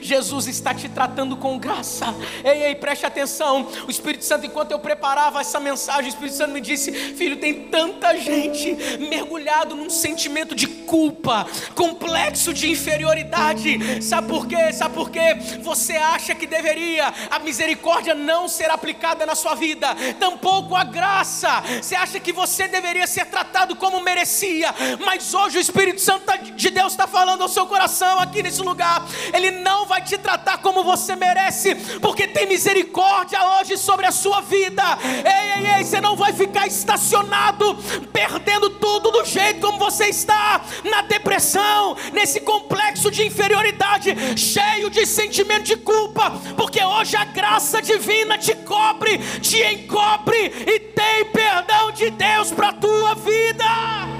[0.00, 2.14] Jesus está te tratando com graça.
[2.44, 3.68] Ei, ei, preste atenção.
[3.86, 7.64] O Espírito Santo, enquanto eu preparava essa mensagem, o Espírito Santo me disse: Filho, tem
[7.68, 8.76] tanta gente
[9.08, 14.02] mergulhado num sentimento de culpa, complexo de inferioridade.
[14.02, 14.72] Sabe por quê?
[14.72, 15.36] Sabe por quê?
[15.62, 21.62] Você acha que deveria a misericórdia não ser aplicada na sua vida, tampouco a graça.
[21.82, 24.74] Você acha que você deveria ser tratado como merecia,
[25.04, 28.62] mas hoje o Espírito Santo tá- de Deus está falando ao seu coração aqui nesse
[28.62, 29.04] lugar.
[29.32, 34.40] Ele não vai te tratar como você merece, porque tem misericórdia hoje sobre a sua
[34.40, 34.82] vida.
[35.02, 37.76] Ei, ei, ei, você não vai ficar estacionado,
[38.12, 45.04] perdendo tudo do jeito como você está, na depressão, nesse complexo de inferioridade, cheio de
[45.04, 51.90] sentimento de culpa, porque hoje a graça divina te cobre, te encobre e tem perdão
[51.90, 54.15] de Deus para a tua vida.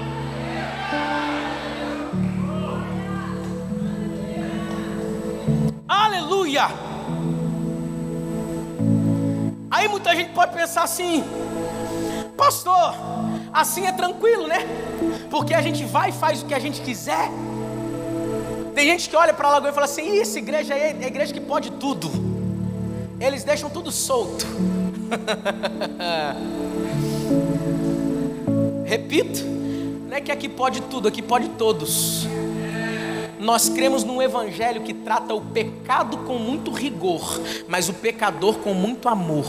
[5.87, 6.67] Aleluia!
[9.71, 11.23] Aí muita gente pode pensar assim,
[12.35, 12.93] pastor,
[13.53, 14.67] assim é tranquilo, né?
[15.29, 17.29] Porque a gente vai e faz o que a gente quiser.
[18.75, 21.07] Tem gente que olha para a lagoa e fala assim: essa igreja aí é a
[21.07, 22.11] igreja que pode tudo.
[23.19, 24.45] Eles deixam tudo solto.
[28.85, 29.43] Repito,
[30.07, 32.25] não é que aqui pode tudo, aqui pode todos.
[33.39, 38.73] Nós cremos num evangelho que trata o pecado com muito rigor, mas o pecador com
[38.73, 39.45] muito amor.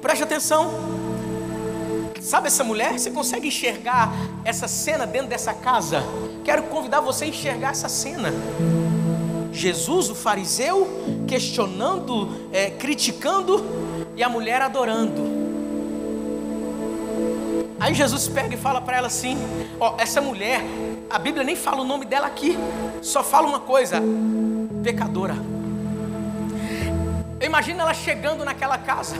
[0.00, 0.70] Preste atenção.
[2.20, 2.98] Sabe essa mulher?
[2.98, 4.10] Você consegue enxergar
[4.44, 6.02] essa cena dentro dessa casa?
[6.42, 8.32] Quero convidar você a enxergar essa cena.
[9.52, 10.88] Jesus, o fariseu,
[11.28, 13.62] questionando, é, criticando,
[14.16, 15.33] e a mulher adorando.
[17.84, 19.36] Aí Jesus pega e fala para ela assim:
[19.78, 20.62] Ó, essa mulher,
[21.10, 22.56] a Bíblia nem fala o nome dela aqui,
[23.02, 24.00] só fala uma coisa:
[24.82, 25.36] pecadora.
[27.42, 29.16] Imagina ela chegando naquela casa,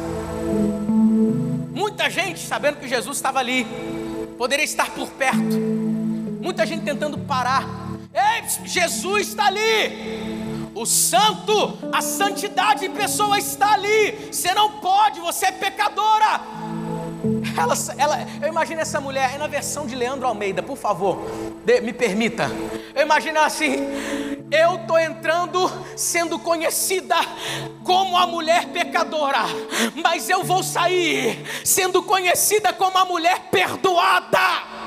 [1.75, 3.67] muita gente sabendo que Jesus estava ali,
[4.39, 5.59] poderia estar por perto,
[6.41, 7.69] muita gente tentando parar.
[8.15, 10.73] Ei, Jesus está ali.
[10.75, 14.31] O santo, a santidade em pessoa está ali.
[14.33, 16.64] Você não pode, você é pecadora.
[17.57, 21.19] Ela, ela, eu imagino essa mulher, é na versão de Leandro Almeida, por favor,
[21.65, 22.51] de, me permita.
[22.95, 23.87] Eu imagino assim:
[24.51, 27.17] eu estou entrando sendo conhecida
[27.83, 29.45] como a mulher pecadora,
[30.03, 34.84] mas eu vou sair sendo conhecida como a mulher perdoada.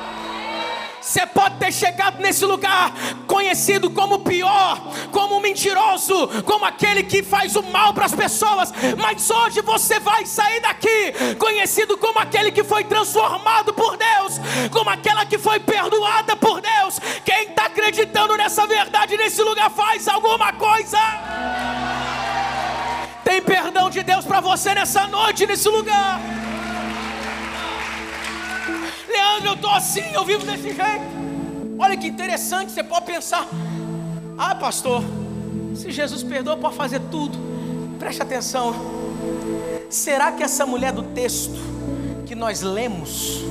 [1.08, 2.94] Você pode ter chegado nesse lugar
[3.26, 4.78] conhecido como pior,
[5.10, 10.26] como mentiroso, como aquele que faz o mal para as pessoas, mas hoje você vai
[10.26, 14.38] sair daqui conhecido como aquele que foi transformado por Deus,
[14.70, 17.00] como aquela que foi perdoada por Deus.
[17.24, 21.00] Quem está acreditando nessa verdade nesse lugar faz alguma coisa.
[23.24, 26.20] Tem perdão de Deus para você nessa noite, nesse lugar.
[29.18, 31.18] Leandro, eu estou assim, eu vivo desse jeito.
[31.80, 33.48] Olha que interessante, você pode pensar:
[34.38, 35.04] ah, pastor,
[35.74, 37.36] se Jesus perdoa, pode fazer tudo.
[37.98, 38.76] Preste atenção.
[39.90, 41.58] Será que essa mulher do texto
[42.28, 43.42] que nós lemos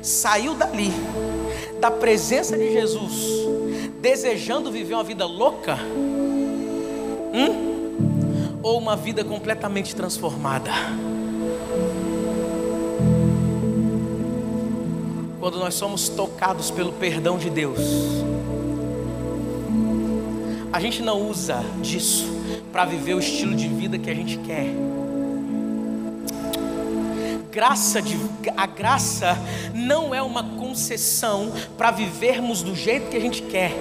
[0.00, 0.92] saiu dali,
[1.80, 3.48] da presença de Jesus,
[4.00, 5.76] desejando viver uma vida louca?
[7.34, 8.60] Hum?
[8.62, 10.70] Ou uma vida completamente transformada?
[15.42, 17.80] Quando nós somos tocados pelo perdão de Deus,
[20.72, 22.26] a gente não usa disso
[22.70, 24.66] para viver o estilo de vida que a gente quer.
[27.50, 28.16] Graça de,
[28.56, 29.36] a graça
[29.74, 33.72] não é uma concessão para vivermos do jeito que a gente quer.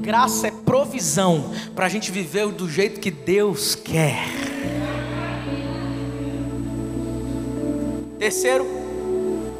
[0.00, 4.24] Graça é provisão para a gente viver do jeito que Deus quer.
[8.18, 8.85] Terceiro,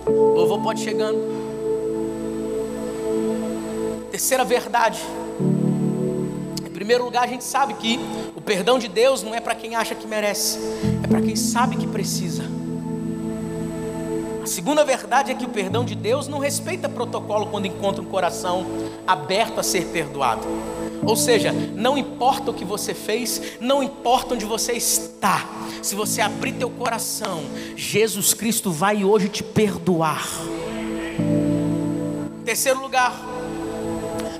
[0.06, 1.18] Louvor pode chegando.
[4.10, 5.00] Terceira verdade.
[6.64, 7.98] Em primeiro lugar, a gente sabe que
[8.36, 10.58] o perdão de Deus não é para quem acha que merece,
[11.02, 12.44] é para quem sabe que precisa.
[14.42, 18.06] A segunda verdade é que o perdão de Deus não respeita protocolo quando encontra um
[18.06, 18.64] coração
[19.04, 20.46] aberto a ser perdoado.
[21.04, 25.44] Ou seja, não importa o que você fez, não importa onde você está.
[25.82, 27.44] Se você abrir teu coração,
[27.76, 30.26] Jesus Cristo vai hoje te perdoar.
[32.44, 33.12] Terceiro lugar,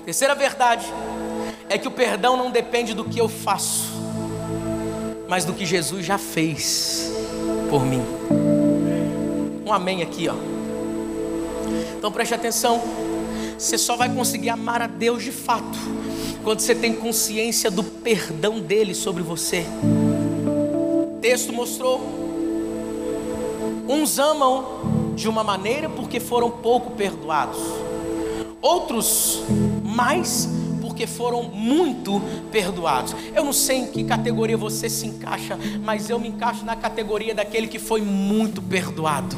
[0.05, 0.87] terceira verdade
[1.69, 3.85] é que o perdão não depende do que eu faço,
[5.29, 7.13] mas do que Jesus já fez
[7.69, 8.03] por mim.
[9.65, 10.35] Um amém aqui, ó.
[11.99, 12.81] Então preste atenção.
[13.59, 15.79] Você só vai conseguir amar a Deus de fato
[16.47, 19.67] quando você tem consciência do perdão dele sobre você.
[19.83, 22.01] O texto mostrou.
[23.89, 27.59] Uns amam de uma maneira porque foram pouco perdoados,
[28.63, 29.43] outros
[29.83, 30.49] mais
[30.81, 32.23] porque foram muito
[32.53, 33.17] perdoados.
[33.35, 37.35] Eu não sei em que categoria você se encaixa, mas eu me encaixo na categoria
[37.35, 39.35] daquele que foi muito perdoado.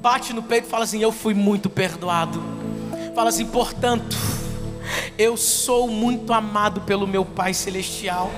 [0.00, 2.40] Bate no peito e fala assim: Eu fui muito perdoado.
[3.12, 4.16] Fala assim, portanto,
[5.18, 8.30] eu sou muito amado pelo meu Pai Celestial.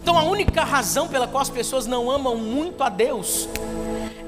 [0.00, 3.48] Então a única razão pela qual as pessoas não amam muito a Deus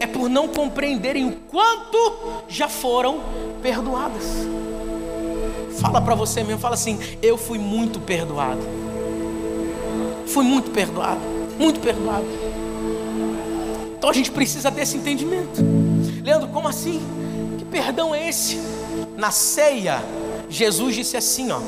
[0.00, 3.20] é por não compreenderem o quanto já foram
[3.62, 4.24] perdoadas.
[5.78, 8.62] Fala para você mesmo, fala assim: eu fui muito perdoado.
[10.26, 11.20] Fui muito perdoado,
[11.58, 12.26] muito perdoado.
[13.96, 15.62] Então a gente precisa desse entendimento.
[16.22, 17.00] Leandro, como assim?
[17.58, 18.58] Que perdão é esse?
[19.16, 20.02] Na ceia,
[20.48, 21.60] Jesus disse assim, ó: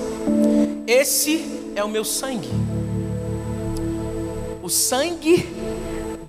[0.86, 1.44] Esse
[1.74, 2.50] é o meu sangue.
[4.62, 5.48] O sangue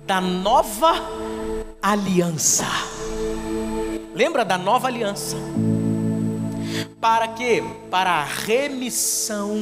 [0.06, 0.94] da nova
[1.82, 2.66] aliança.
[4.14, 5.36] Lembra da nova aliança?
[7.00, 7.62] Para quê?
[7.90, 9.54] Para a remissão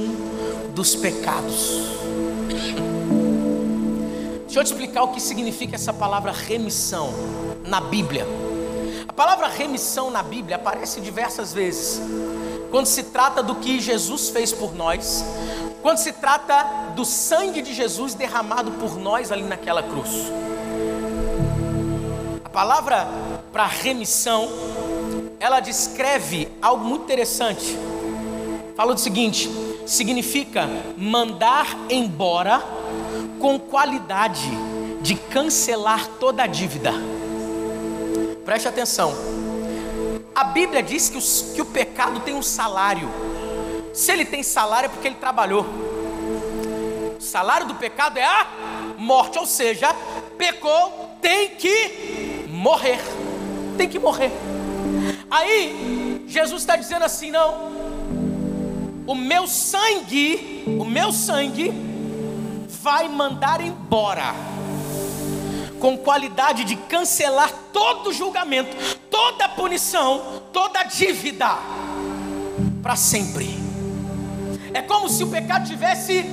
[0.75, 1.83] dos pecados.
[4.45, 7.13] Deixa eu te explicar o que significa essa palavra remissão
[7.67, 8.27] na Bíblia.
[9.09, 12.01] A palavra remissão na Bíblia aparece diversas vezes.
[12.71, 15.25] Quando se trata do que Jesus fez por nós,
[15.83, 20.11] quando se trata do sangue de Jesus derramado por nós ali naquela cruz.
[22.45, 23.09] A palavra
[23.51, 24.49] para remissão,
[25.41, 27.79] ela descreve algo muito interessante.
[28.77, 29.51] Fala o seguinte:
[29.87, 32.63] significa mandar embora
[33.41, 34.51] com qualidade
[35.01, 36.93] de cancelar toda a dívida.
[38.49, 39.13] Preste atenção.
[40.35, 43.11] A Bíblia diz que, os, que o pecado tem um salário.
[43.93, 45.67] Se ele tem salário é porque ele trabalhou.
[47.19, 48.47] O salário do pecado é a
[48.97, 49.95] morte, ou seja,
[50.39, 52.99] pecou, tem que morrer
[53.79, 54.33] tem que morrer.
[55.31, 57.71] Aí, Jesus está dizendo assim: não,
[59.07, 61.73] o meu sangue, o meu sangue,
[62.83, 64.35] vai mandar embora,
[65.81, 68.77] com qualidade de cancelar todo julgamento,
[69.11, 71.59] toda punição, toda dívida,
[72.83, 73.59] para sempre.
[74.75, 76.25] É como se o pecado tivesse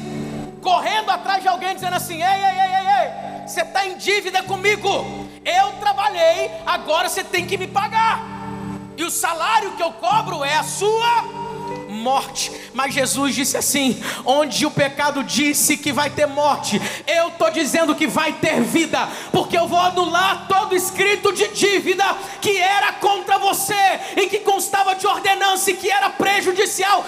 [0.62, 4.44] correndo atrás de alguém, dizendo assim: ei, ei, ei, ei, ei, você está em dívida
[4.44, 8.20] comigo eu trabalhei, agora você tem que me pagar.
[8.98, 11.45] E o salário que eu cobro é a sua
[12.06, 12.52] morte.
[12.72, 17.96] Mas Jesus disse assim: onde o pecado disse que vai ter morte, eu estou dizendo
[17.96, 22.06] que vai ter vida, porque eu vou anular todo escrito de dívida
[22.40, 23.74] que era contra você
[24.16, 27.04] e que constava de ordenança e que era prejudicial.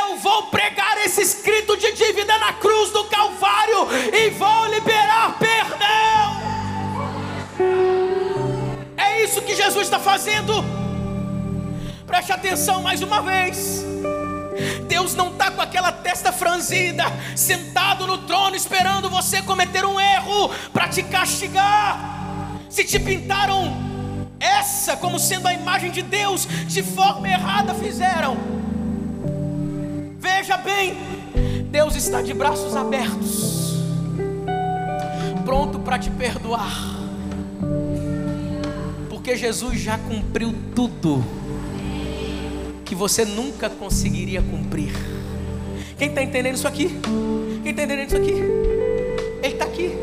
[0.00, 6.48] Eu vou pregar esse escrito de dívida na cruz do Calvário e vou liberar perdão.
[8.96, 10.52] É isso que Jesus está fazendo.
[12.06, 13.87] Preste atenção mais uma vez.
[14.86, 17.04] Deus não está com aquela testa franzida,
[17.36, 22.58] sentado no trono, esperando você cometer um erro para te castigar.
[22.68, 23.76] Se te pintaram
[24.38, 28.36] essa como sendo a imagem de Deus, de forma errada fizeram.
[30.18, 30.96] Veja bem,
[31.70, 33.74] Deus está de braços abertos,
[35.44, 36.98] pronto para te perdoar
[39.28, 41.22] porque Jesus já cumpriu tudo
[42.88, 44.90] que você nunca conseguiria cumprir.
[45.98, 46.88] Quem está entendendo isso aqui?
[47.62, 48.32] Quem está entendendo isso aqui?
[49.42, 49.94] Ele está aqui.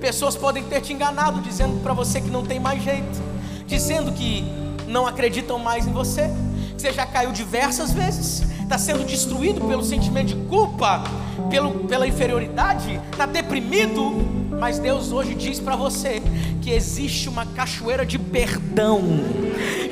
[0.00, 3.20] Pessoas podem ter te enganado, dizendo para você que não tem mais jeito,
[3.66, 4.44] dizendo que
[4.86, 6.30] não acreditam mais em você,
[6.76, 11.02] que você já caiu diversas vezes, está sendo destruído pelo sentimento de culpa,
[11.50, 16.22] pelo, pela inferioridade, está deprimido mas Deus hoje diz para você
[16.60, 19.02] que existe uma cachoeira de perdão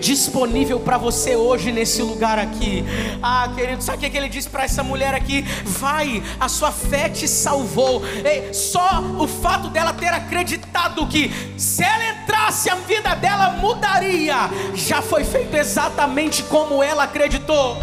[0.00, 2.84] disponível para você hoje nesse lugar aqui.
[3.22, 5.42] Ah, querido, sabe o que ele disse para essa mulher aqui?
[5.64, 8.02] Vai, a sua fé te salvou.
[8.24, 14.50] Ei, só o fato dela ter acreditado que se ela entrasse, a vida dela mudaria,
[14.74, 17.76] já foi feito exatamente como ela acreditou.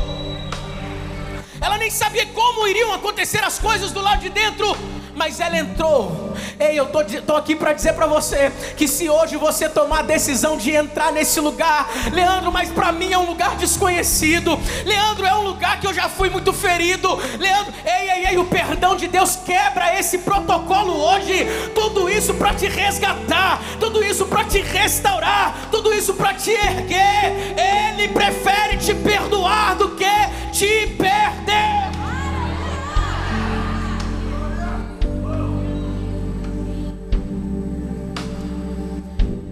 [1.61, 4.75] Ela nem sabia como iriam acontecer as coisas do lado de dentro
[5.17, 6.33] mas ela entrou.
[6.59, 10.03] Ei, eu tô, tô aqui para dizer para você que se hoje você tomar a
[10.03, 14.57] decisão de entrar nesse lugar, Leandro, mas para mim é um lugar desconhecido.
[14.85, 17.09] Leandro, é um lugar que eu já fui muito ferido.
[17.39, 21.47] Leandro, ei, ei, ei, o perdão de Deus quebra esse protocolo hoje.
[21.73, 27.55] Tudo isso para te resgatar, tudo isso para te restaurar, tudo isso para te erguer.
[27.57, 30.05] Ele prefere te perdoar do que
[30.51, 31.96] te perder.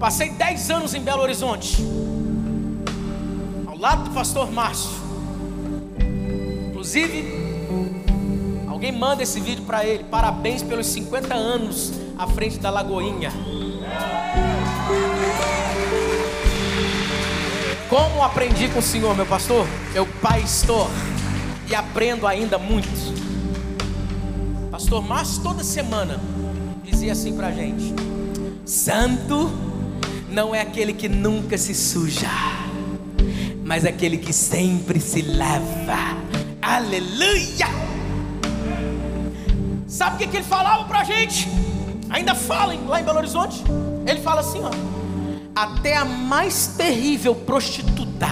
[0.05, 1.83] Passei 10 anos em Belo Horizonte,
[3.65, 4.91] ao lado do pastor Márcio.
[6.69, 7.25] Inclusive,
[8.67, 10.03] alguém manda esse vídeo para ele.
[10.03, 13.31] Parabéns pelos 50 anos à frente da Lagoinha.
[17.89, 19.65] Como aprendi com o Senhor, meu pastor?
[19.95, 20.87] Eu pastor
[21.67, 22.87] e aprendo ainda muito.
[24.69, 26.21] Pastor Márcio toda semana
[26.83, 27.91] dizia assim pra gente:
[28.67, 29.74] Santo
[30.35, 32.27] não é aquele que nunca se suja,
[33.63, 36.17] mas aquele que sempre se lava.
[36.61, 37.67] Aleluia!
[39.87, 41.47] Sabe o que, ele falava pra gente?
[42.09, 43.63] Ainda fala lá em Belo Horizonte.
[44.05, 44.71] Ele fala assim: ó,
[45.55, 48.27] até a mais terrível prostituta,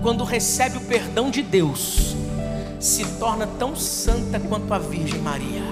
[0.00, 2.14] quando recebe o perdão de Deus,
[2.78, 5.64] se torna tão santa quanto a Virgem Maria.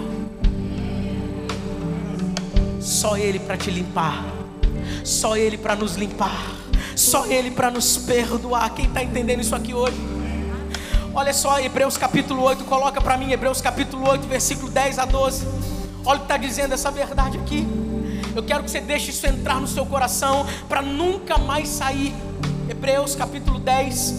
[2.80, 4.37] Só Ele para te limpar
[5.04, 6.56] só Ele para nos limpar,
[6.94, 8.70] só Ele para nos perdoar.
[8.74, 9.96] Quem está entendendo isso aqui hoje?
[11.14, 15.46] Olha só, Hebreus capítulo 8, coloca para mim, Hebreus capítulo 8, versículo 10 a 12.
[16.04, 17.66] Olha o que está dizendo essa verdade aqui.
[18.34, 22.14] Eu quero que você deixe isso entrar no seu coração para nunca mais sair.
[22.68, 24.14] Hebreus capítulo 10,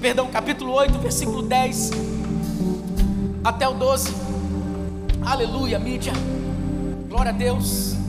[0.00, 1.90] perdão, capítulo 8, versículo 10
[3.44, 4.14] até o 12.
[5.24, 6.12] Aleluia, mídia.
[7.08, 8.01] Glória a Deus.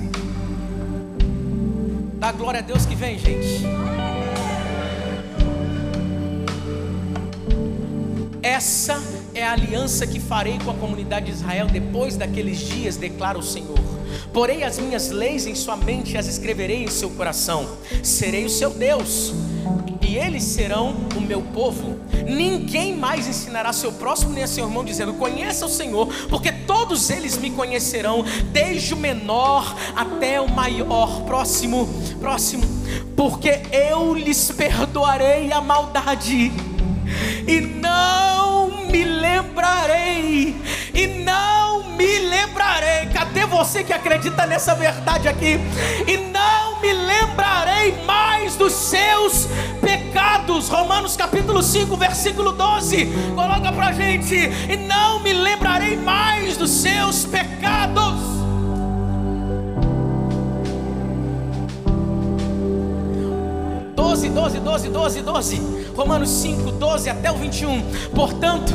[2.24, 3.65] Dá glória a Deus que vem, gente.
[8.41, 8.97] Essa
[9.36, 13.43] é a aliança que farei com a comunidade de Israel depois daqueles dias, declara o
[13.43, 13.78] Senhor.
[14.32, 17.67] Porei as minhas leis em sua mente e as escreverei em seu coração.
[18.01, 19.34] Serei o seu Deus
[20.16, 21.99] eles serão o meu povo.
[22.26, 27.09] Ninguém mais ensinará seu próximo nem a seu irmão, dizendo: Conheça o Senhor, porque todos
[27.09, 31.22] eles me conhecerão, desde o menor até o maior.
[31.22, 31.88] Próximo,
[32.20, 32.64] próximo,
[33.16, 36.51] porque eu lhes perdoarei a maldade,
[37.47, 40.55] e não me lembrarei,
[40.93, 43.07] e não me lembrarei.
[43.14, 45.59] Cadê você que acredita nessa verdade aqui?
[46.07, 46.18] E
[46.84, 49.47] me lembrarei mais dos seus
[49.79, 50.67] pecados.
[50.67, 53.05] Romanos capítulo 5, versículo 12.
[53.34, 54.36] Coloca pra gente.
[54.36, 58.19] E não me lembrarei mais dos seus pecados.
[63.95, 65.61] Doze, doze, doze, doze, doze.
[65.95, 67.81] Romanos 5, 12 até o 21.
[68.13, 68.73] Portanto,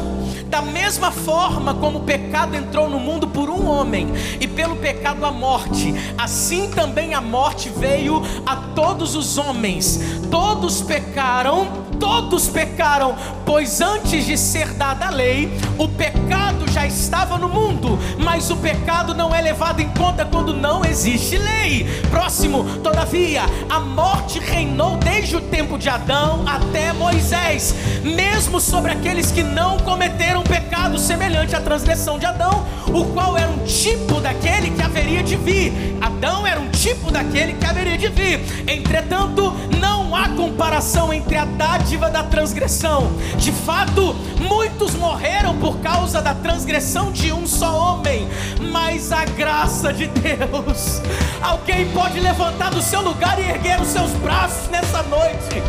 [0.48, 4.08] da mesma forma como o pecado entrou no mundo por um homem,
[4.40, 10.00] e pelo pecado a morte, assim também a morte veio a todos os homens.
[10.30, 17.38] Todos pecaram, todos pecaram, pois antes de ser dada a lei, o pecado já estava
[17.38, 21.84] no mundo, mas o pecado não é levado em conta quando não existe lei.
[22.10, 29.30] Próximo, todavia, a morte reinou desde o tempo de Adão até Moisés, mesmo sobre aqueles
[29.30, 34.70] que não cometeram pecado semelhante à transgressão de Adão, o qual era um tipo daquele
[34.70, 35.96] que haveria de vir.
[36.00, 38.40] Adão era um tipo daquele que haveria de vir.
[38.66, 43.10] Entretanto, não há comparação entre a dádiva da transgressão.
[43.36, 48.28] De fato, muitos morreram por causa da transgressão de um só homem,
[48.72, 51.00] mas a graça de Deus.
[51.42, 55.62] Alguém pode levantar do seu lugar e erguer os seus braços nessa noite.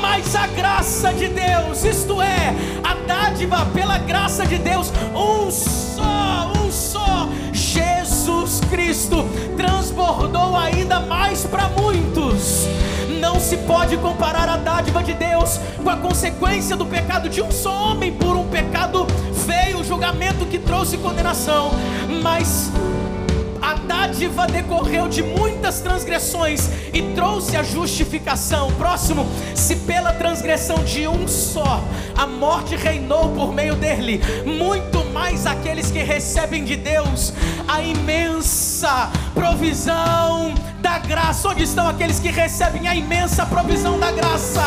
[0.00, 6.19] Mas a graça de Deus, isto é, a dádiva pela graça de Deus, um só,
[8.70, 12.68] Cristo, transbordou ainda mais para muitos.
[13.20, 17.50] Não se pode comparar a dádiva de Deus com a consequência do pecado de um
[17.50, 19.06] só homem por um pecado
[19.44, 21.72] feio, o julgamento que trouxe condenação,
[22.22, 22.70] mas
[23.80, 28.70] dádiva decorreu de muitas transgressões e trouxe a justificação.
[28.72, 31.82] Próximo, se pela transgressão de um só
[32.16, 37.32] a morte reinou por meio dele, muito mais aqueles que recebem de Deus
[37.66, 41.48] a imensa provisão da graça.
[41.48, 44.62] Onde estão aqueles que recebem a imensa provisão da graça?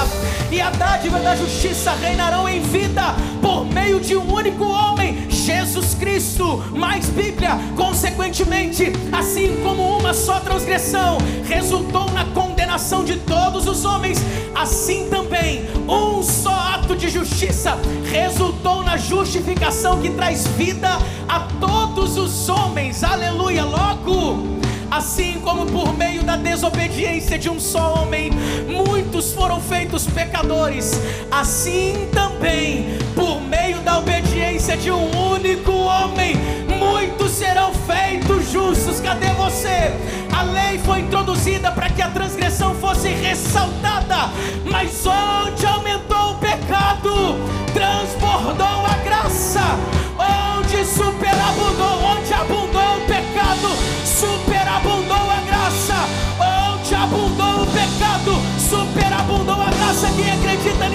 [0.52, 5.94] E a dádiva da justiça reinarão em vida por meio de um único homem, Jesus
[5.94, 6.64] Cristo.
[6.72, 14.20] Mais Bíblia, Consequentemente, assim como uma só transgressão resultou na condenação de todos os homens,
[14.56, 17.78] assim também um só ato de justiça
[18.10, 23.04] resultou na justificação que traz vida a todos os homens.
[23.04, 23.66] Aleluia!
[23.66, 24.63] Logo,
[24.94, 28.30] assim como por meio da desobediência de um só homem,
[28.68, 36.36] muitos foram feitos pecadores, assim também por meio da obediência de um único homem,
[36.78, 39.00] muitos serão feitos justos.
[39.00, 39.92] Cadê você?
[40.32, 44.30] A lei foi introduzida para que a transgressão fosse ressaltada,
[44.64, 47.36] mas onde aumentou o pecado,
[47.74, 49.62] transbordou a graça.
[50.20, 52.63] Onde superabundou, onde abundou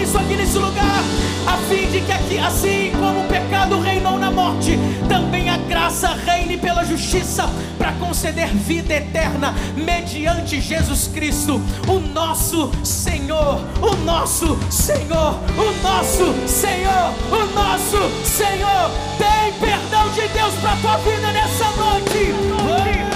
[0.09, 1.03] nisso aqui nesse lugar?
[1.47, 4.79] A fim de que aqui, assim como o pecado reinou na morte,
[5.09, 12.71] também a graça reine pela justiça para conceder vida eterna mediante Jesus Cristo, o nosso
[12.83, 18.91] Senhor, o nosso Senhor, o nosso Senhor, o nosso Senhor.
[19.19, 23.08] Tem perdão de Deus para tua vida nessa noite.